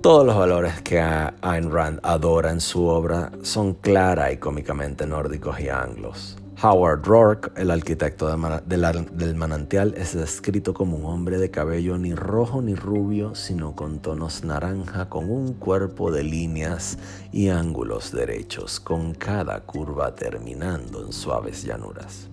Todos 0.02 0.26
los 0.26 0.36
valores 0.36 0.82
que 0.82 1.00
Ayn 1.00 1.72
Rand 1.72 2.00
adora 2.02 2.50
en 2.50 2.60
su 2.60 2.86
obra 2.86 3.32
son 3.40 3.72
clara 3.72 4.30
y 4.30 4.36
cómicamente 4.36 5.06
nórdicos 5.06 5.58
y 5.58 5.70
anglos. 5.70 6.36
Howard 6.62 7.04
Rourke, 7.04 7.50
el 7.54 7.70
arquitecto 7.70 8.28
del 8.28 9.34
manantial, 9.34 9.92
es 9.94 10.14
descrito 10.14 10.72
como 10.72 10.96
un 10.96 11.04
hombre 11.04 11.36
de 11.36 11.50
cabello 11.50 11.98
ni 11.98 12.14
rojo 12.14 12.62
ni 12.62 12.74
rubio, 12.74 13.34
sino 13.34 13.76
con 13.76 13.98
tonos 13.98 14.42
naranja, 14.42 15.10
con 15.10 15.30
un 15.30 15.52
cuerpo 15.52 16.10
de 16.10 16.22
líneas 16.22 16.98
y 17.30 17.50
ángulos 17.50 18.10
derechos, 18.10 18.80
con 18.80 19.12
cada 19.12 19.60
curva 19.60 20.14
terminando 20.14 21.04
en 21.04 21.12
suaves 21.12 21.62
llanuras. 21.62 22.28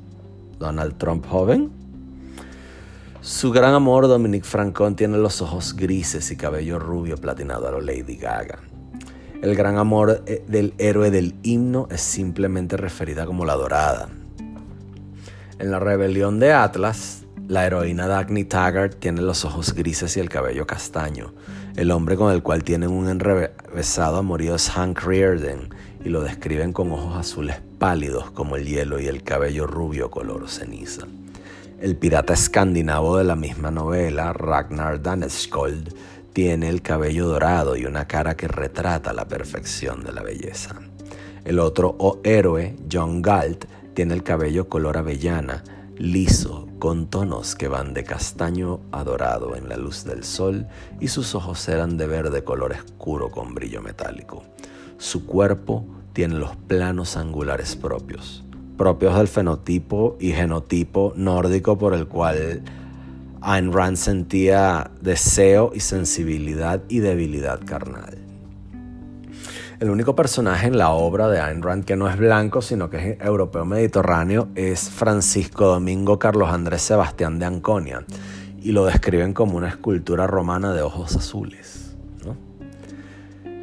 Donald 0.58 0.98
Trump 0.98 1.26
joven. 1.28 1.70
Su 3.20 3.52
gran 3.52 3.74
amor, 3.74 4.08
Dominique 4.08 4.48
Francón, 4.48 4.96
tiene 4.96 5.18
los 5.18 5.42
ojos 5.42 5.76
grises 5.76 6.32
y 6.32 6.38
cabello 6.38 6.80
rubio 6.80 7.18
platinado 7.18 7.68
a 7.68 7.72
lo 7.72 7.82
Lady 7.82 8.16
Gaga. 8.16 8.60
El 9.44 9.58
gran 9.58 9.78
amor 9.78 10.24
eh, 10.26 10.42
del 10.48 10.74
héroe 10.78 11.12
del 11.12 11.36
himno 11.44 11.90
es 11.92 12.00
simplemente 12.00 12.78
referida 12.78 13.26
como 13.26 13.44
la 13.44 13.56
dorada. 13.56 14.08
En 15.60 15.70
la 15.70 15.80
rebelión 15.80 16.40
de 16.40 16.54
Atlas, 16.54 17.26
la 17.50 17.66
heroína 17.66 18.08
Dagny 18.08 18.46
Taggart 18.46 19.00
tiene 19.00 19.22
los 19.22 19.44
ojos 19.44 19.74
grises 19.74 20.16
y 20.16 20.22
el 20.22 20.30
cabello 20.30 20.66
castaño. 20.66 21.34
El 21.76 21.92
hombre 21.92 22.16
con 22.16 22.32
el 22.32 22.42
cual 22.42 22.64
tienen 22.64 22.92
un 22.92 23.10
enrevesado 23.10 24.16
amorío 24.16 24.56
es 24.56 24.70
Hank 24.70 25.02
Reardon 25.02 25.76
y 26.06 26.08
lo 26.08 26.22
describen 26.22 26.72
con 26.72 26.94
ojos 26.94 27.18
azules 27.18 27.58
pálidos 27.80 28.32
como 28.32 28.56
el 28.56 28.66
hielo 28.66 28.98
y 29.02 29.08
el 29.08 29.24
cabello 29.24 29.68
rubio 29.68 30.10
color 30.10 30.48
ceniza. 30.48 31.06
El 31.82 31.98
pirata 31.98 32.34
escandinavo 32.34 33.18
de 33.18 33.26
la 33.26 33.36
misma 33.36 33.72
novela, 33.72 34.32
Ragnar 34.32 35.02
Daneskold, 35.02 35.94
tiene 36.34 36.68
el 36.68 36.82
cabello 36.82 37.28
dorado 37.28 37.78
y 37.78 37.86
una 37.86 38.08
cara 38.08 38.36
que 38.36 38.48
retrata 38.48 39.14
la 39.14 39.28
perfección 39.28 40.04
de 40.04 40.12
la 40.12 40.24
belleza. 40.24 40.76
El 41.46 41.60
otro 41.60 41.96
o 42.00 42.20
héroe, 42.24 42.76
John 42.92 43.22
Galt, 43.22 43.66
tiene 43.94 44.16
el 44.16 44.24
cabello 44.24 44.68
color 44.68 44.98
avellana, 44.98 45.64
liso, 45.98 46.68
con 46.80 47.08
tonos 47.08 47.56
que 47.56 47.70
van 47.70 47.94
de 47.94 48.04
castaño 48.04 48.82
a 48.92 49.04
dorado 49.04 49.56
en 49.56 49.70
la 49.70 49.78
luz 49.78 50.04
del 50.04 50.26
sol 50.26 50.68
y 51.00 51.08
sus 51.08 51.34
ojos 51.34 51.70
eran 51.70 51.96
de 51.96 52.08
verde 52.08 52.44
color 52.44 52.74
oscuro 52.74 53.30
con 53.30 53.56
brillo 53.56 53.82
metálico. 53.82 54.44
Su 54.98 55.26
cuerpo 55.26 55.86
tiene 56.12 56.36
los 56.36 56.56
planos 56.56 57.16
angulares 57.16 57.76
propios, 57.76 58.44
propios 58.78 59.16
del 59.16 59.28
fenotipo 59.28 60.18
y 60.20 60.32
genotipo 60.32 61.14
nórdico 61.16 61.78
por 61.78 61.94
el 61.94 62.08
cual 62.08 62.64
Ayn 63.46 63.74
Rand 63.74 63.98
sentía 63.98 64.90
deseo 65.02 65.74
y 65.76 65.82
sensibilidad 65.82 66.82
y 66.88 67.00
debilidad 67.00 67.60
carnal. 67.66 68.18
El 69.82 69.90
único 69.90 70.16
personaje 70.16 70.68
en 70.68 70.78
la 70.78 70.92
obra 70.92 71.28
de 71.28 71.42
Ayn 71.42 71.62
Rand 71.62 71.84
que 71.84 71.98
no 71.98 72.08
es 72.08 72.18
blanco, 72.18 72.62
sino 72.62 72.90
que 72.90 73.12
es 73.12 73.20
europeo 73.20 73.66
mediterráneo, 73.66 74.48
es 74.56 74.90
Francisco 74.90 75.66
Domingo 75.66 76.20
Carlos 76.20 76.50
Andrés 76.52 76.84
Sebastián 76.84 77.38
de 77.38 77.46
Anconia, 77.46 78.06
y 78.62 78.72
lo 78.72 78.86
describen 78.86 79.34
como 79.34 79.58
una 79.58 79.68
escultura 79.68 80.26
romana 80.26 80.74
de 80.74 80.82
ojos 80.82 81.14
azules. 81.18 81.98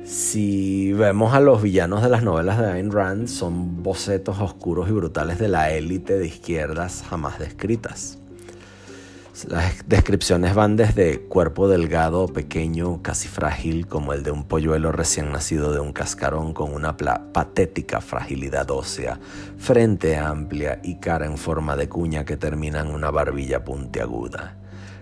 Si 0.05 0.93
vemos 0.93 1.33
a 1.33 1.41
los 1.41 1.63
villanos 1.63 2.03
de 2.03 2.11
las 2.11 2.23
novelas 2.23 2.59
de 2.59 2.67
Ayn 2.67 2.91
Rand, 2.91 3.29
son 3.29 3.83
bocetos 3.83 4.41
oscuros 4.41 4.91
y 4.91 4.93
brutales 4.93 5.39
de 5.39 5.49
la 5.49 5.71
élite 5.71 6.19
de 6.19 6.27
izquierdas 6.27 7.03
jamás 7.09 7.39
descritas. 7.39 8.20
Las 9.49 9.89
descripciones 9.89 10.55
van 10.55 10.77
desde 10.77 11.21
cuerpo 11.21 11.69
delgado, 11.69 12.27
pequeño, 12.29 13.01
casi 13.03 13.29
frágil, 13.29 13.87
como 13.87 14.13
el 14.13 14.23
de 14.23 14.31
un 14.31 14.45
polluelo 14.45 14.93
recién 14.93 15.33
nacido 15.33 15.73
de 15.73 15.81
un 15.81 15.93
cascarón 15.93 16.53
con 16.53 16.75
una 16.75 16.97
patética 16.97 18.01
fragilidad 18.01 18.71
ósea, 18.71 19.19
frente 19.57 20.17
amplia 20.17 20.81
y 20.83 20.97
cara 20.97 21.27
en 21.27 21.39
forma 21.39 21.77
de 21.77 21.89
cuña 21.89 22.25
que 22.25 22.37
termina 22.37 22.81
en 22.81 22.89
una 22.89 23.11
barbilla 23.11 23.65
puntiaguda. 23.65 24.60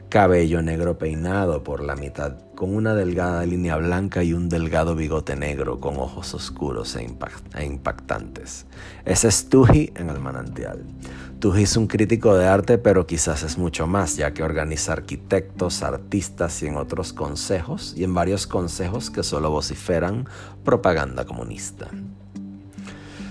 Cabello 0.09 0.63
negro 0.63 0.97
peinado 0.97 1.63
por 1.63 1.85
la 1.85 1.95
mitad, 1.95 2.39
con 2.55 2.75
una 2.75 2.95
delgada 2.95 3.45
línea 3.45 3.77
blanca 3.77 4.23
y 4.25 4.33
un 4.33 4.49
delgado 4.49 4.95
bigote 4.95 5.37
negro 5.37 5.81
con 5.81 5.99
ojos 5.99 6.33
oscuros 6.33 6.97
e, 6.97 7.07
e 7.55 7.65
impactantes. 7.67 8.65
Ese 9.05 9.29
es 9.29 9.51
Tuji 9.51 9.93
en 9.97 10.09
el 10.09 10.19
manantial. 10.19 10.83
Tuji 11.41 11.65
es 11.65 11.77
un 11.77 11.89
crítico 11.89 12.35
de 12.39 12.47
arte, 12.47 12.79
pero 12.79 13.07
quizás 13.07 13.43
es 13.43 13.59
mucho 13.59 13.87
más, 13.87 14.17
ya 14.17 14.33
que 14.33 14.43
organiza 14.43 14.95
arquitectos, 14.95 15.83
artistas 15.83 16.63
y 16.63 16.69
en 16.69 16.79
otros 16.79 17.13
consejos, 17.13 17.93
y 17.95 18.05
en 18.05 18.15
varios 18.15 18.47
consejos 18.47 19.11
que 19.11 19.23
solo 19.23 19.51
vociferan 19.51 20.27
propaganda 20.65 21.27
comunista. 21.27 21.89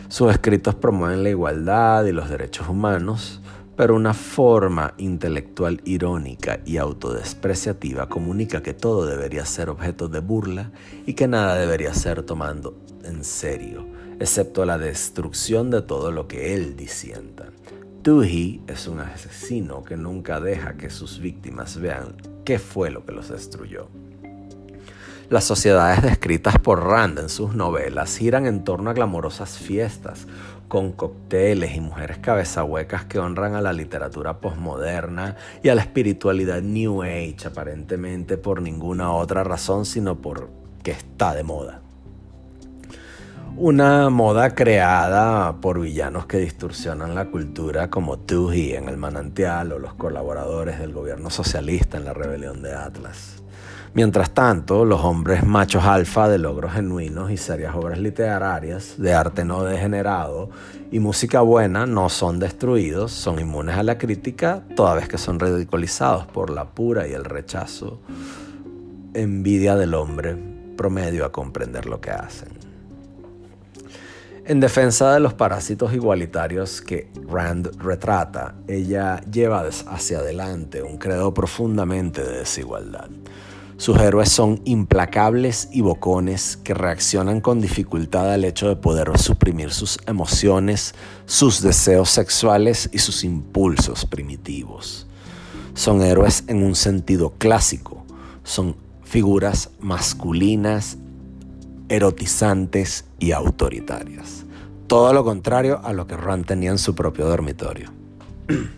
Sus 0.10 0.32
escritos 0.32 0.76
promueven 0.76 1.24
la 1.24 1.30
igualdad 1.30 2.06
y 2.06 2.12
los 2.12 2.30
derechos 2.30 2.70
humanos, 2.70 3.42
pero 3.78 3.96
una 3.96 4.16
forma 4.16 4.96
intelectual 4.98 5.82
irónica 5.86 6.60
y 6.66 6.78
autodespreciativa 6.78 8.10
comunica 8.10 8.64
que 8.64 8.74
todo 8.74 9.06
debería 9.06 9.46
ser 9.46 9.70
objeto 9.70 10.10
de 10.10 10.20
burla 10.20 10.72
y 11.06 11.14
que 11.14 11.28
nada 11.28 11.56
debería 11.56 11.94
ser 11.94 12.24
tomando 12.24 12.76
en 13.04 13.24
serio, 13.24 13.86
excepto 14.20 14.66
la 14.66 14.80
destrucción 14.80 15.70
de 15.70 15.84
todo 15.84 16.12
lo 16.12 16.28
que 16.28 16.56
él 16.56 16.76
disienta. 16.76 17.52
Tuhi 18.02 18.64
es 18.68 18.88
un 18.88 19.00
asesino 19.00 19.84
que 19.84 19.96
nunca 19.96 20.40
deja 20.40 20.76
que 20.76 20.90
sus 20.90 21.20
víctimas 21.20 21.80
vean 21.80 22.16
qué 22.44 22.58
fue 22.58 22.90
lo 22.90 23.06
que 23.06 23.12
los 23.12 23.30
destruyó. 23.30 23.90
Las 25.30 25.44
sociedades 25.44 26.02
descritas 26.02 26.58
por 26.58 26.86
Rand 26.86 27.20
en 27.20 27.28
sus 27.28 27.54
novelas 27.54 28.18
giran 28.18 28.46
en 28.46 28.64
torno 28.64 28.90
a 28.90 28.94
glamorosas 28.94 29.58
fiestas, 29.58 30.26
con 30.68 30.92
cócteles 30.92 31.76
y 31.76 31.82
mujeres 31.82 32.18
cabezahuecas 32.18 33.06
que 33.06 33.20
honran 33.20 33.56
a 33.56 33.62
la 33.62 33.74
literatura 33.74 34.40
posmoderna 34.40 35.36
y 35.64 35.70
a 35.70 35.76
la 35.76 35.82
espiritualidad 35.82 36.62
New 36.62 37.04
Age, 37.04 37.48
aparentemente 37.48 38.38
por 38.38 38.62
ninguna 38.62 39.14
otra 39.14 39.44
razón, 39.44 39.86
sino 39.86 40.16
porque 40.22 40.92
está 40.92 41.34
de 41.34 41.44
moda. 41.44 41.82
Una 43.60 44.12
moda 44.12 44.54
creada 44.54 45.56
por 45.62 45.80
villanos 45.80 46.28
que 46.28 46.38
distorsionan 46.38 47.16
la 47.16 47.32
cultura 47.32 47.90
como 47.90 48.20
Tuhi 48.20 48.74
en 48.74 48.88
El 48.88 48.98
Manantial 48.98 49.72
o 49.72 49.80
los 49.80 49.96
colaboradores 49.96 50.78
del 50.78 50.94
gobierno 50.94 51.32
socialista 51.32 51.98
en 51.98 52.06
la 52.06 52.14
rebelión 52.14 52.62
de 52.62 52.76
Atlas. 52.76 53.37
Mientras 53.94 54.32
tanto, 54.32 54.86
los 54.86 55.02
hombres 55.02 55.44
machos 55.44 55.86
alfa 55.86 56.30
de 56.30 56.38
logros 56.38 56.74
genuinos 56.74 57.32
y 57.32 57.38
serias 57.38 57.76
obras 57.76 57.98
literarias, 57.98 58.96
de 58.98 59.14
arte 59.14 59.44
no 59.44 59.64
degenerado 59.64 60.50
y 60.92 61.00
música 61.00 61.42
buena 61.42 61.86
no 61.86 62.10
son 62.10 62.40
destruidos, 62.40 63.12
son 63.12 63.40
inmunes 63.40 63.76
a 63.76 63.84
la 63.84 63.98
crítica, 63.98 64.64
toda 64.76 64.94
vez 64.94 65.08
que 65.08 65.18
son 65.18 65.40
ridiculizados 65.40 66.28
por 66.28 66.50
la 66.50 66.66
pura 66.66 67.08
y 67.08 67.14
el 67.14 67.26
rechazo, 67.26 68.00
envidia 69.14 69.76
del 69.76 69.94
hombre 69.94 70.38
promedio 70.78 71.26
a 71.26 71.32
comprender 71.32 71.88
lo 71.88 72.00
que 72.00 72.12
hacen. 72.12 72.50
En 74.46 74.62
defensa 74.62 75.14
de 75.14 75.20
los 75.20 75.34
parásitos 75.34 75.94
igualitarios 75.94 76.82
que 76.82 77.10
Rand 77.30 77.82
retrata, 77.82 78.56
ella 78.68 79.20
lleva 79.30 79.68
hacia 79.68 80.20
adelante 80.20 80.82
un 80.82 80.98
credo 80.98 81.34
profundamente 81.34 82.24
de 82.24 82.40
desigualdad. 82.40 83.10
Sus 83.78 84.00
héroes 84.00 84.30
son 84.30 84.60
implacables 84.66 85.70
y 85.72 85.82
bocones 85.82 86.58
que 86.58 86.74
reaccionan 86.74 87.42
con 87.42 87.62
dificultad 87.62 88.34
al 88.34 88.44
hecho 88.44 88.68
de 88.68 88.76
poder 88.76 89.16
suprimir 89.20 89.72
sus 89.72 90.00
emociones, 90.08 90.96
sus 91.28 91.62
deseos 91.62 92.10
sexuales 92.10 92.90
y 92.92 92.98
sus 92.98 93.24
impulsos 93.24 94.08
primitivos. 94.08 95.06
Son 95.76 96.02
héroes 96.02 96.44
en 96.48 96.64
un 96.64 96.74
sentido 96.74 97.34
clásico, 97.38 98.04
son 98.44 98.76
figuras 99.04 99.70
masculinas, 99.80 100.98
erotizantes 101.88 103.06
y 103.20 103.32
autoritarias. 103.32 104.44
Todo 104.88 105.14
lo 105.14 105.24
contrario 105.24 105.82
a 105.84 105.94
lo 105.94 106.08
que 106.08 106.18
Rand 106.18 106.48
tenía 106.48 106.72
en 106.72 106.80
su 106.80 106.96
propio 106.96 107.28
dormitorio. 107.28 107.92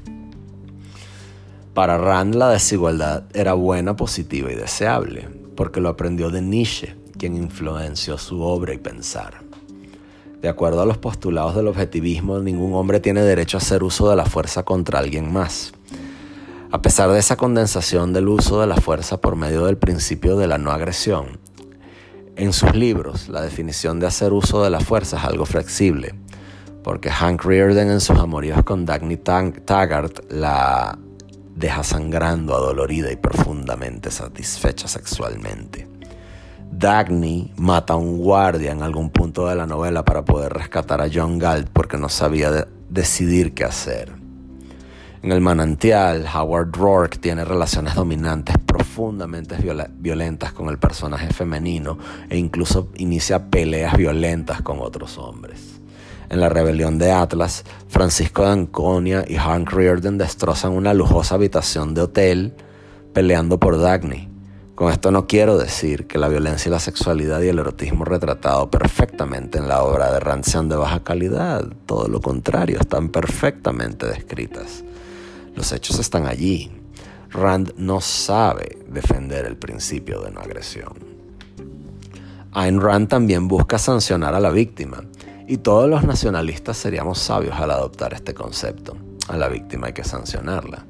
Para 1.74 1.98
Rand 1.98 2.36
la 2.36 2.50
desigualdad 2.50 3.24
era 3.34 3.54
buena, 3.54 3.96
positiva 3.96 4.52
y 4.52 4.56
deseable, 4.56 5.30
porque 5.56 5.80
lo 5.80 5.90
aprendió 5.90 6.32
de 6.32 6.42
Nietzsche, 6.42 6.96
quien 7.18 7.36
influenció 7.36 8.18
su 8.18 8.42
obra 8.42 8.74
y 8.74 8.78
pensar. 8.78 9.42
De 10.42 10.48
acuerdo 10.50 10.82
a 10.82 10.86
los 10.86 10.98
postulados 10.98 11.56
del 11.56 11.68
objetivismo, 11.68 12.40
ningún 12.40 12.74
hombre 12.74 13.00
tiene 13.00 13.22
derecho 13.22 13.58
a 13.58 13.60
hacer 13.60 13.84
uso 13.84 14.10
de 14.10 14.16
la 14.16 14.26
fuerza 14.26 14.64
contra 14.64 15.00
alguien 15.00 15.32
más. 15.32 15.74
A 16.72 16.82
pesar 16.82 17.12
de 17.12 17.20
esa 17.20 17.36
condensación 17.36 18.14
del 18.14 18.30
uso 18.30 18.62
de 18.62 18.68
la 18.68 18.78
fuerza 18.78 19.20
por 19.20 19.36
medio 19.36 19.66
del 19.66 19.78
principio 19.78 20.38
de 20.38 20.48
la 20.48 20.58
no 20.58 20.72
agresión, 20.72 21.40
en 22.36 22.54
sus 22.54 22.74
libros 22.74 23.28
la 23.28 23.42
definición 23.42 24.00
de 24.00 24.08
hacer 24.08 24.32
uso 24.32 24.64
de 24.64 24.70
la 24.70 24.80
fuerza 24.80 25.18
es 25.18 25.26
algo 25.26 25.46
flexible, 25.46 26.16
porque 26.84 27.12
Hank 27.12 27.44
Reardon 27.44 27.90
en 27.92 28.00
sus 28.00 28.18
amoríos 28.18 28.64
con 28.64 28.86
Dagny 28.86 29.18
Taggart 29.18 30.32
la 30.32 30.98
deja 31.60 31.84
sangrando 31.84 32.56
adolorida 32.56 33.12
y 33.12 33.18
profundamente 33.18 34.12
satisfecha 34.12 34.88
sexualmente. 34.88 35.88
Dagny 36.72 37.52
mata 37.58 37.94
a 37.94 37.98
un 37.98 38.18
guardia 38.20 38.72
en 38.72 38.82
algún 38.82 39.10
punto 39.10 39.48
de 39.48 39.56
la 39.56 39.68
novela 39.68 40.06
para 40.06 40.24
poder 40.24 40.54
rescatar 40.54 41.02
a 41.02 41.10
John 41.14 41.38
Galt 41.38 41.70
porque 41.70 41.98
no 41.98 42.08
sabía 42.08 42.68
decidir 42.90 43.54
qué 43.54 43.66
hacer. 43.66 44.14
En 45.22 45.34
el 45.34 45.42
manantial, 45.42 46.26
Howard 46.34 46.72
Rourke 46.72 47.18
tiene 47.18 47.44
relaciones 47.44 47.94
dominantes 47.94 48.56
profundamente 48.66 49.58
violentas 49.98 50.54
con 50.54 50.70
el 50.70 50.78
personaje 50.78 51.28
femenino 51.34 51.98
e 52.30 52.38
incluso 52.38 52.90
inicia 52.96 53.50
peleas 53.50 53.98
violentas 53.98 54.62
con 54.62 54.80
otros 54.80 55.18
hombres. 55.18 55.79
En 56.30 56.40
la 56.40 56.50
rebelión 56.50 57.00
de 57.00 57.12
Atlas, 57.12 57.66
Francisco 57.88 58.44
de 58.44 58.52
Anconia 58.52 59.26
y 59.28 59.36
Hank 59.36 59.72
Reardon 59.72 60.20
destrozan 60.20 60.74
una 60.74 60.94
lujosa 60.94 61.36
habitación 61.36 61.96
de 61.96 62.02
hotel 62.02 62.54
peleando 63.14 63.60
por 63.60 63.80
Dagny. 63.80 64.30
Con 64.76 64.92
esto 64.92 65.12
no 65.12 65.28
quiero 65.28 65.58
decir 65.58 66.08
que 66.08 66.20
la 66.20 66.30
violencia 66.30 66.70
y 66.70 66.72
la 66.72 66.80
sexualidad 66.80 67.42
y 67.42 67.50
el 67.50 67.60
erotismo 67.60 68.06
retratado 68.06 68.70
perfectamente 68.70 69.58
en 69.58 69.68
la 69.68 69.84
obra 69.84 70.14
de 70.14 70.20
Rand 70.20 70.46
sean 70.46 70.70
de 70.70 70.76
baja 70.76 71.04
calidad, 71.04 71.66
todo 71.86 72.08
lo 72.08 72.22
contrario, 72.22 72.80
están 72.80 73.10
perfectamente 73.10 74.06
descritas. 74.06 74.84
Los 75.56 75.74
hechos 75.74 76.00
están 76.00 76.28
allí. 76.28 76.72
Rand 77.32 77.74
no 77.76 78.00
sabe 78.02 78.78
defender 78.88 79.46
el 79.46 79.58
principio 79.58 80.22
de 80.22 80.32
no 80.32 80.40
agresión. 80.40 80.94
Ayn 82.52 82.80
Rand 82.80 83.10
también 83.10 83.48
busca 83.48 83.78
sancionar 83.78 84.34
a 84.34 84.40
la 84.40 84.50
víctima, 84.50 85.04
y 85.50 85.58
todos 85.58 85.90
los 85.90 86.04
nacionalistas 86.04 86.78
seríamos 86.78 87.18
sabios 87.18 87.56
al 87.60 87.72
adoptar 87.72 88.14
este 88.14 88.36
concepto. 88.36 88.96
A 89.28 89.36
la 89.36 89.48
víctima 89.48 89.88
hay 89.88 89.94
que 89.94 90.04
sancionarla, 90.04 90.86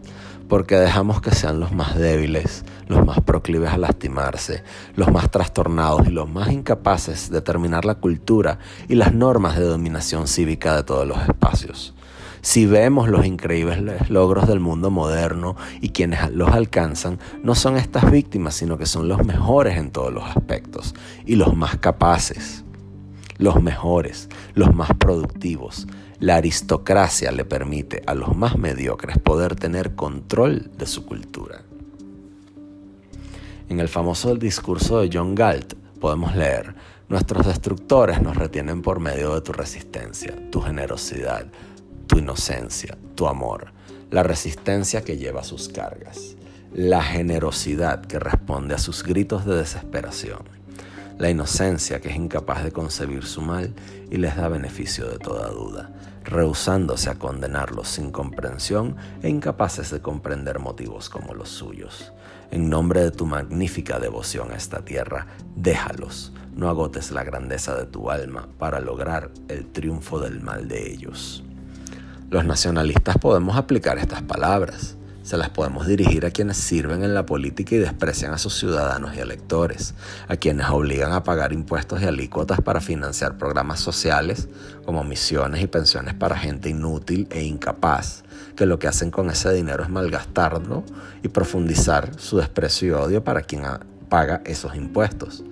porque 0.50 0.76
dejamos 0.76 1.22
que 1.22 1.32
sean 1.32 1.62
los 1.62 1.72
más 1.72 1.98
débiles, 1.98 2.66
los 2.88 3.06
más 3.06 3.22
proclives 3.22 3.72
a 3.72 3.78
lastimarse, 3.78 4.64
los 4.98 5.14
más 5.14 5.32
trastornados 5.32 6.06
y 6.08 6.12
los 6.12 6.30
más 6.30 6.52
incapaces 6.52 7.30
de 7.32 7.40
terminar 7.40 7.86
la 7.86 7.96
cultura 7.96 8.60
y 8.90 8.96
las 8.96 9.14
normas 9.14 9.58
de 9.58 9.64
dominación 9.64 10.28
cívica 10.28 10.76
de 10.76 10.84
todos 10.84 11.08
los 11.08 11.22
espacios. 11.22 11.96
Si 12.42 12.66
vemos 12.66 13.08
los 13.08 13.26
increíbles 13.26 14.10
logros 14.10 14.46
del 14.46 14.60
mundo 14.60 14.92
moderno 14.92 15.56
y 15.80 15.92
quienes 15.92 16.32
los 16.32 16.52
alcanzan, 16.52 17.18
no 17.44 17.56
son 17.56 17.78
estas 17.78 18.12
víctimas, 18.12 18.56
sino 18.56 18.78
que 18.78 18.86
son 18.86 19.08
los 19.08 19.26
mejores 19.26 19.78
en 19.78 19.92
todos 19.92 20.12
los 20.12 20.26
aspectos 20.26 20.96
y 21.26 21.36
los 21.36 21.56
más 21.56 21.78
capaces, 21.78 22.66
los 23.40 23.64
mejores, 23.64 24.30
los 24.54 24.76
más 24.76 24.92
productivos. 25.00 25.88
La 26.20 26.36
aristocracia 26.36 27.32
le 27.32 27.46
permite 27.46 28.04
a 28.06 28.14
los 28.14 28.36
más 28.36 28.58
mediocres 28.58 29.18
poder 29.18 29.56
tener 29.56 29.96
control 29.96 30.70
de 30.78 30.86
su 30.86 31.06
cultura. 31.06 31.64
En 33.70 33.80
el 33.80 33.88
famoso 33.88 34.36
discurso 34.36 35.00
de 35.00 35.10
John 35.12 35.34
Galt 35.36 35.74
podemos 36.00 36.36
leer, 36.36 36.76
nuestros 37.08 37.48
destructores 37.48 38.22
nos 38.22 38.36
retienen 38.36 38.82
por 38.82 39.00
medio 39.00 39.34
de 39.34 39.42
tu 39.42 39.54
resistencia, 39.54 40.36
tu 40.52 40.62
generosidad, 40.62 41.48
tu 42.08 42.18
inocencia, 42.18 42.98
tu 43.16 43.28
amor, 43.28 43.72
la 44.12 44.24
resistencia 44.24 45.04
que 45.04 45.18
lleva 45.18 45.44
sus 45.44 45.70
cargas, 45.70 46.36
la 46.74 47.02
generosidad 47.02 48.02
que 48.06 48.20
responde 48.20 48.76
a 48.76 48.80
sus 48.80 49.04
gritos 49.04 49.46
de 49.46 49.56
desesperación, 49.56 50.59
la 51.20 51.30
inocencia 51.30 52.00
que 52.00 52.10
es 52.10 52.16
incapaz 52.16 52.64
de 52.64 52.72
concebir 52.72 53.26
su 53.26 53.42
mal 53.42 53.74
y 54.10 54.18
les 54.18 54.38
da 54.38 54.48
beneficio 54.48 55.08
de 55.10 55.20
toda 55.20 55.50
duda, 55.50 55.92
rehusándose 56.24 57.10
a 57.10 57.16
condenarlos 57.16 57.90
sin 57.90 58.10
comprensión 58.10 58.96
e 59.22 59.30
incapaces 59.30 59.92
de 59.92 60.02
comprender 60.02 60.60
motivos 60.60 61.10
como 61.10 61.34
los 61.34 61.50
suyos. 61.50 62.14
En 62.52 62.70
nombre 62.70 63.02
de 63.02 63.12
tu 63.12 63.26
magnífica 63.26 64.00
devoción 64.00 64.52
a 64.52 64.56
esta 64.56 64.86
tierra, 64.86 65.28
déjalos, 65.56 66.32
no 66.56 66.70
agotes 66.70 67.12
la 67.12 67.26
grandeza 67.26 67.76
de 67.76 67.86
tu 67.86 68.10
alma 68.10 68.48
para 68.58 68.80
lograr 68.80 69.30
el 69.50 69.68
triunfo 69.68 70.22
del 70.22 70.40
mal 70.40 70.70
de 70.70 70.90
ellos. 70.90 71.44
Los 72.30 72.46
nacionalistas 72.46 73.18
podemos 73.18 73.58
aplicar 73.58 73.98
estas 73.98 74.22
palabras. 74.22 74.96
Se 75.30 75.38
las 75.38 75.52
podemos 75.52 75.86
dirigir 75.86 76.26
a 76.26 76.32
quienes 76.32 76.58
sirven 76.58 77.04
en 77.04 77.14
la 77.14 77.24
política 77.24 77.76
y 77.76 77.78
desprecian 77.78 78.34
a 78.34 78.40
sus 78.40 78.58
ciudadanos 78.58 79.16
y 79.16 79.20
electores, 79.20 79.94
a 80.28 80.38
quienes 80.38 80.68
obligan 80.70 81.12
a 81.12 81.22
pagar 81.22 81.54
impuestos 81.54 82.02
y 82.02 82.06
alícuotas 82.06 82.62
para 82.62 82.82
financiar 82.82 83.38
programas 83.38 83.80
sociales 83.80 84.50
como 84.88 85.04
misiones 85.04 85.62
y 85.62 85.68
pensiones 85.68 86.16
para 86.16 86.36
gente 86.36 86.70
inútil 86.70 87.28
e 87.30 87.44
incapaz, 87.44 88.24
que 88.56 88.66
lo 88.66 88.80
que 88.80 88.88
hacen 88.88 89.12
con 89.12 89.30
ese 89.30 89.54
dinero 89.54 89.84
es 89.84 89.90
malgastarlo 89.92 90.84
y 91.22 91.28
profundizar 91.28 92.20
su 92.20 92.38
desprecio 92.38 92.88
y 92.88 92.92
odio 92.94 93.24
para 93.24 93.44
quien 93.44 93.62
paga 94.10 94.42
esos 94.46 94.74
impuestos. 94.74 95.44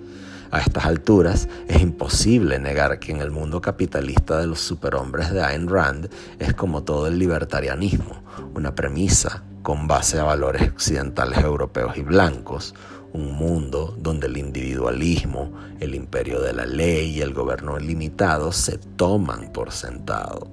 A 0.50 0.58
estas 0.60 0.86
alturas 0.86 1.48
es 1.68 1.80
imposible 1.80 2.58
negar 2.58 2.98
que 2.98 3.12
en 3.12 3.20
el 3.20 3.30
mundo 3.30 3.60
capitalista 3.60 4.40
de 4.40 4.48
los 4.48 4.58
superhombres 4.58 5.30
de 5.30 5.40
Ayn 5.40 5.68
Rand 5.68 6.10
es 6.40 6.52
como 6.54 6.82
todo 6.82 7.06
el 7.06 7.20
libertarianismo, 7.20 8.24
una 8.54 8.74
premisa 8.74 9.44
con 9.68 9.86
base 9.86 10.18
a 10.18 10.24
valores 10.24 10.62
occidentales 10.62 11.40
europeos 11.40 11.98
y 11.98 12.00
blancos, 12.00 12.74
un 13.12 13.34
mundo 13.34 13.94
donde 13.98 14.26
el 14.26 14.38
individualismo, 14.38 15.52
el 15.78 15.94
imperio 15.94 16.40
de 16.40 16.54
la 16.54 16.64
ley 16.64 17.10
y 17.10 17.20
el 17.20 17.34
gobierno 17.34 17.78
ilimitado 17.78 18.50
se 18.50 18.78
toman 18.78 19.52
por 19.52 19.70
sentado. 19.70 20.48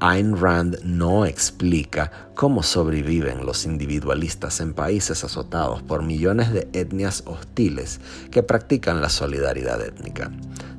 Ayn 0.00 0.38
Rand 0.38 0.80
no 0.84 1.24
explica 1.24 2.10
cómo 2.34 2.62
sobreviven 2.62 3.46
los 3.46 3.64
individualistas 3.64 4.60
en 4.60 4.74
países 4.74 5.24
azotados 5.24 5.80
por 5.80 6.02
millones 6.02 6.52
de 6.52 6.68
etnias 6.74 7.22
hostiles 7.24 8.02
que 8.30 8.42
practican 8.42 9.00
la 9.00 9.08
solidaridad 9.08 9.80
étnica. 9.80 10.30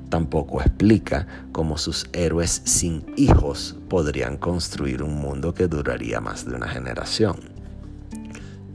Tampoco 0.10 0.62
explica 0.62 1.26
cómo 1.52 1.80
sus 1.80 2.08
héroes 2.14 2.62
sin 2.66 3.04
hijos 3.18 3.76
podrían 3.90 4.38
construir 4.38 5.02
un 5.02 5.16
mundo 5.16 5.56
que 5.56 5.68
duraría 5.68 6.22
más 6.22 6.46
de 6.46 6.54
una 6.54 6.68
generación. 6.68 7.53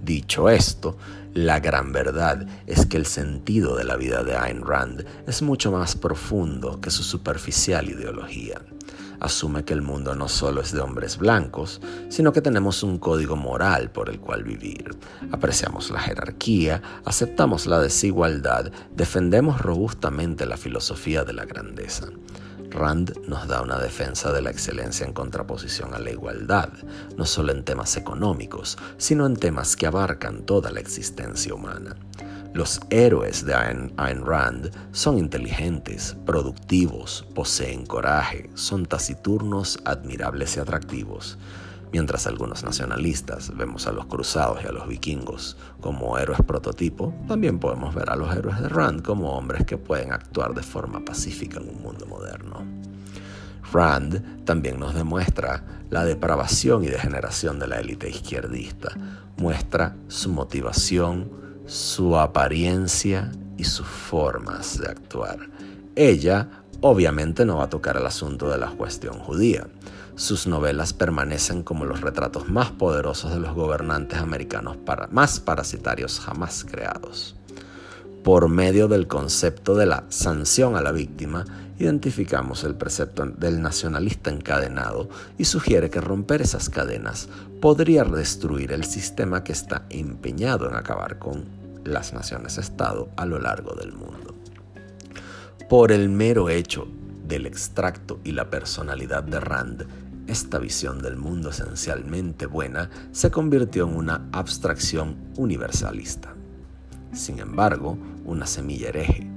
Dicho 0.08 0.48
esto, 0.48 0.96
la 1.34 1.60
gran 1.60 1.92
verdad 1.92 2.46
es 2.66 2.86
que 2.86 2.96
el 2.96 3.04
sentido 3.04 3.76
de 3.76 3.84
la 3.84 3.96
vida 3.96 4.22
de 4.22 4.38
Ayn 4.38 4.62
Rand 4.64 5.04
es 5.26 5.42
mucho 5.42 5.70
más 5.70 5.96
profundo 5.96 6.80
que 6.80 6.90
su 6.90 7.02
superficial 7.02 7.90
ideología 7.90 8.58
asume 9.20 9.66
que 9.66 9.74
el 9.74 9.82
mundo 9.82 10.14
no 10.14 10.28
solo 10.28 10.62
es 10.62 10.72
de 10.72 10.80
hombres 10.80 11.18
blancos, 11.18 11.82
sino 12.08 12.32
que 12.32 12.40
tenemos 12.40 12.82
un 12.82 12.98
código 12.98 13.36
moral 13.36 13.90
por 13.90 14.08
el 14.08 14.18
cual 14.18 14.44
vivir. 14.44 14.96
Apreciamos 15.30 15.90
la 15.90 16.00
jerarquía, 16.00 16.80
aceptamos 17.04 17.66
la 17.66 17.80
desigualdad, 17.80 18.72
defendemos 18.94 19.60
robustamente 19.60 20.46
la 20.46 20.56
filosofía 20.56 21.24
de 21.24 21.34
la 21.34 21.44
grandeza. 21.44 22.06
Rand 22.70 23.26
nos 23.26 23.48
da 23.48 23.62
una 23.62 23.78
defensa 23.78 24.32
de 24.32 24.42
la 24.42 24.50
excelencia 24.50 25.06
en 25.06 25.12
contraposición 25.12 25.94
a 25.94 25.98
la 25.98 26.10
igualdad, 26.10 26.70
no 27.16 27.24
solo 27.24 27.52
en 27.52 27.64
temas 27.64 27.96
económicos, 27.96 28.78
sino 28.98 29.26
en 29.26 29.36
temas 29.36 29.76
que 29.76 29.86
abarcan 29.86 30.42
toda 30.44 30.70
la 30.70 30.80
existencia 30.80 31.54
humana. 31.54 31.96
Los 32.54 32.80
héroes 32.90 33.44
de 33.44 33.54
Ayn, 33.54 34.24
Rand 34.24 34.70
son 34.92 35.18
inteligentes, 35.18 36.16
productivos, 36.24 37.26
poseen 37.34 37.86
coraje, 37.86 38.50
son 38.54 38.86
taciturnos, 38.86 39.78
admirables 39.84 40.56
y 40.56 40.60
atractivos. 40.60 41.38
Mientras 41.92 42.26
algunos 42.26 42.64
nacionalistas 42.64 43.56
vemos 43.56 43.86
a 43.86 43.92
los 43.92 44.06
cruzados 44.06 44.62
y 44.62 44.66
a 44.66 44.72
los 44.72 44.86
vikingos 44.86 45.56
como 45.80 46.18
héroes 46.18 46.40
prototipo, 46.46 47.14
también 47.26 47.58
podemos 47.58 47.94
ver 47.94 48.10
a 48.10 48.16
los 48.16 48.34
héroes 48.34 48.60
de 48.60 48.68
Rand 48.68 49.02
como 49.02 49.32
hombres 49.32 49.64
que 49.64 49.78
pueden 49.78 50.12
actuar 50.12 50.54
de 50.54 50.62
forma 50.62 51.04
pacífica 51.04 51.58
en 51.58 51.68
un 51.70 51.82
mundo 51.82 52.06
moderno. 52.06 52.62
Rand 53.72 54.44
también 54.44 54.78
nos 54.78 54.94
demuestra 54.94 55.62
la 55.90 56.04
depravación 56.04 56.84
y 56.84 56.88
degeneración 56.88 57.58
de 57.58 57.68
la 57.68 57.80
élite 57.80 58.08
izquierdista, 58.08 58.90
muestra 59.36 59.96
su 60.08 60.30
motivación, 60.30 61.30
su 61.66 62.16
apariencia 62.18 63.30
y 63.56 63.64
sus 63.64 63.86
formas 63.86 64.78
de 64.78 64.88
actuar. 64.88 65.38
Ella 65.96 66.48
obviamente 66.80 67.44
no 67.44 67.58
va 67.58 67.64
a 67.64 67.70
tocar 67.70 67.96
el 67.96 68.06
asunto 68.06 68.50
de 68.50 68.58
la 68.58 68.70
cuestión 68.70 69.18
judía. 69.18 69.66
Sus 70.14 70.46
novelas 70.46 70.92
permanecen 70.92 71.62
como 71.62 71.84
los 71.84 72.00
retratos 72.00 72.48
más 72.48 72.70
poderosos 72.72 73.32
de 73.32 73.38
los 73.38 73.54
gobernantes 73.54 74.18
americanos 74.18 74.76
más 75.10 75.40
parasitarios 75.40 76.18
jamás 76.18 76.64
creados. 76.68 77.36
Por 78.24 78.48
medio 78.48 78.88
del 78.88 79.06
concepto 79.06 79.76
de 79.76 79.86
la 79.86 80.04
sanción 80.08 80.76
a 80.76 80.82
la 80.82 80.92
víctima, 80.92 81.44
identificamos 81.78 82.64
el 82.64 82.74
precepto 82.74 83.24
del 83.24 83.62
nacionalista 83.62 84.30
encadenado 84.30 85.08
y 85.38 85.44
sugiere 85.44 85.88
que 85.88 86.00
romper 86.00 86.42
esas 86.42 86.68
cadenas 86.68 87.28
podría 87.60 88.04
destruir 88.04 88.72
el 88.72 88.84
sistema 88.84 89.44
que 89.44 89.52
está 89.52 89.86
empeñado 89.88 90.68
en 90.68 90.74
acabar 90.74 91.18
con 91.18 91.44
las 91.84 92.12
naciones-estado 92.12 93.08
a 93.16 93.24
lo 93.24 93.38
largo 93.38 93.74
del 93.74 93.92
mundo. 93.92 94.37
Por 95.68 95.92
el 95.92 96.08
mero 96.08 96.48
hecho 96.48 96.88
del 97.26 97.44
extracto 97.44 98.20
y 98.24 98.32
la 98.32 98.48
personalidad 98.48 99.22
de 99.22 99.38
Rand, 99.38 99.86
esta 100.26 100.58
visión 100.58 101.02
del 101.02 101.18
mundo 101.18 101.50
esencialmente 101.50 102.46
buena 102.46 102.88
se 103.12 103.30
convirtió 103.30 103.86
en 103.86 103.94
una 103.94 104.30
abstracción 104.32 105.16
universalista. 105.36 106.34
Sin 107.12 107.38
embargo, 107.38 107.98
una 108.24 108.46
semilla 108.46 108.88
hereje 108.88 109.30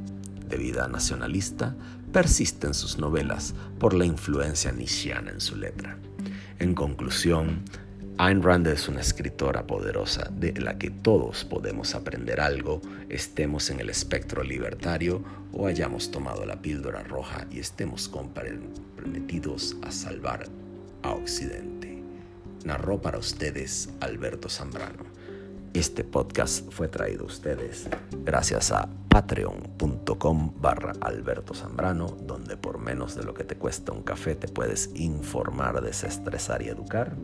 de 0.47 0.55
vida 0.55 0.87
nacionalista 0.87 1.75
persiste 2.13 2.65
en 2.65 2.75
sus 2.75 2.97
novelas 2.97 3.53
por 3.77 3.93
la 3.93 4.05
influencia 4.05 4.71
nishiana 4.71 5.31
en 5.31 5.41
su 5.41 5.57
letra. 5.57 5.97
En 6.59 6.75
conclusión, 6.75 7.65
Ayn 8.23 8.43
Rand 8.43 8.67
es 8.67 8.87
una 8.87 9.01
escritora 9.01 9.65
poderosa 9.65 10.29
de 10.31 10.53
la 10.61 10.77
que 10.77 10.91
todos 10.91 11.43
podemos 11.43 11.95
aprender 11.95 12.39
algo, 12.39 12.79
estemos 13.09 13.71
en 13.71 13.79
el 13.79 13.89
espectro 13.89 14.43
libertario 14.43 15.23
o 15.51 15.65
hayamos 15.65 16.11
tomado 16.11 16.45
la 16.45 16.61
píldora 16.61 17.01
roja 17.01 17.47
y 17.49 17.57
estemos 17.57 18.07
comprometidos 18.07 19.75
a 19.81 19.91
salvar 19.91 20.43
a 21.01 21.13
Occidente. 21.13 22.03
Narró 22.63 23.01
para 23.01 23.17
ustedes 23.17 23.89
Alberto 24.01 24.49
Zambrano. 24.49 25.03
Este 25.73 26.03
podcast 26.03 26.71
fue 26.71 26.89
traído 26.89 27.23
a 27.23 27.27
ustedes 27.27 27.87
gracias 28.23 28.71
a 28.71 28.87
patreon.com 29.09 30.53
barra 30.61 30.93
Alberto 31.01 31.55
Zambrano, 31.55 32.05
donde 32.21 32.55
por 32.55 32.77
menos 32.77 33.15
de 33.15 33.23
lo 33.23 33.33
que 33.33 33.45
te 33.45 33.55
cuesta 33.55 33.91
un 33.91 34.03
café 34.03 34.35
te 34.35 34.47
puedes 34.47 34.91
informar, 34.93 35.81
desestresar 35.81 36.61
y 36.61 36.67
educar 36.67 37.15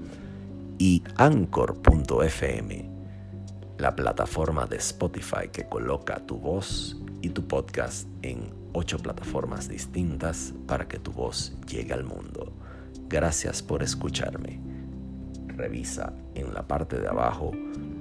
y 0.77 1.03
anchor.fm, 1.15 2.89
la 3.77 3.95
plataforma 3.95 4.65
de 4.65 4.77
Spotify 4.77 5.49
que 5.51 5.67
coloca 5.67 6.25
tu 6.25 6.37
voz 6.37 6.97
y 7.21 7.29
tu 7.29 7.47
podcast 7.47 8.07
en 8.21 8.53
ocho 8.73 8.99
plataformas 8.99 9.67
distintas 9.67 10.53
para 10.67 10.87
que 10.87 10.99
tu 10.99 11.11
voz 11.11 11.57
llegue 11.67 11.93
al 11.93 12.03
mundo. 12.03 12.53
Gracias 13.09 13.63
por 13.63 13.81
escucharme. 13.81 14.59
Revisa 15.47 16.13
en 16.35 16.53
la 16.53 16.67
parte 16.67 16.99
de 16.99 17.07
abajo 17.07 17.51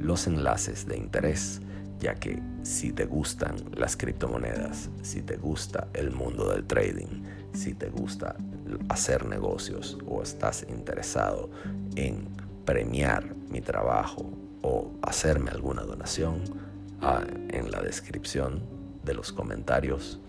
los 0.01 0.27
enlaces 0.27 0.87
de 0.87 0.99
interés, 0.99 1.62
ya 1.99 2.14
que 2.14 2.43
si 2.62 2.93
te 2.93 3.07
gustan 3.07 3.57
las 3.74 3.97
criptomonedas, 3.97 4.91
si 5.01 5.22
te 5.22 5.37
gusta 5.37 5.89
el 5.95 6.11
mundo 6.11 6.51
del 6.51 6.66
trading, 6.66 7.22
si 7.55 7.72
te 7.72 7.89
gusta 7.89 8.37
hacer 8.91 9.24
negocios 9.24 9.97
o 10.07 10.22
estás 10.22 10.66
interesado 10.68 11.51
en 11.95 12.29
premiar 12.67 13.35
mi 13.49 13.62
trabajo 13.62 14.31
o 14.61 14.91
hacerme 15.01 15.51
alguna 15.51 15.83
donación, 15.83 16.43
ah, 17.01 17.25
en 17.49 17.71
la 17.71 17.81
descripción 17.81 18.61
de 19.03 19.14
los 19.14 19.33
comentarios 19.33 20.21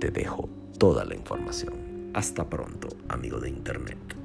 te 0.00 0.10
dejo 0.10 0.48
toda 0.78 1.04
la 1.04 1.14
información. 1.14 2.10
Hasta 2.14 2.48
pronto, 2.48 2.88
amigo 3.08 3.38
de 3.38 3.50
Internet. 3.50 4.19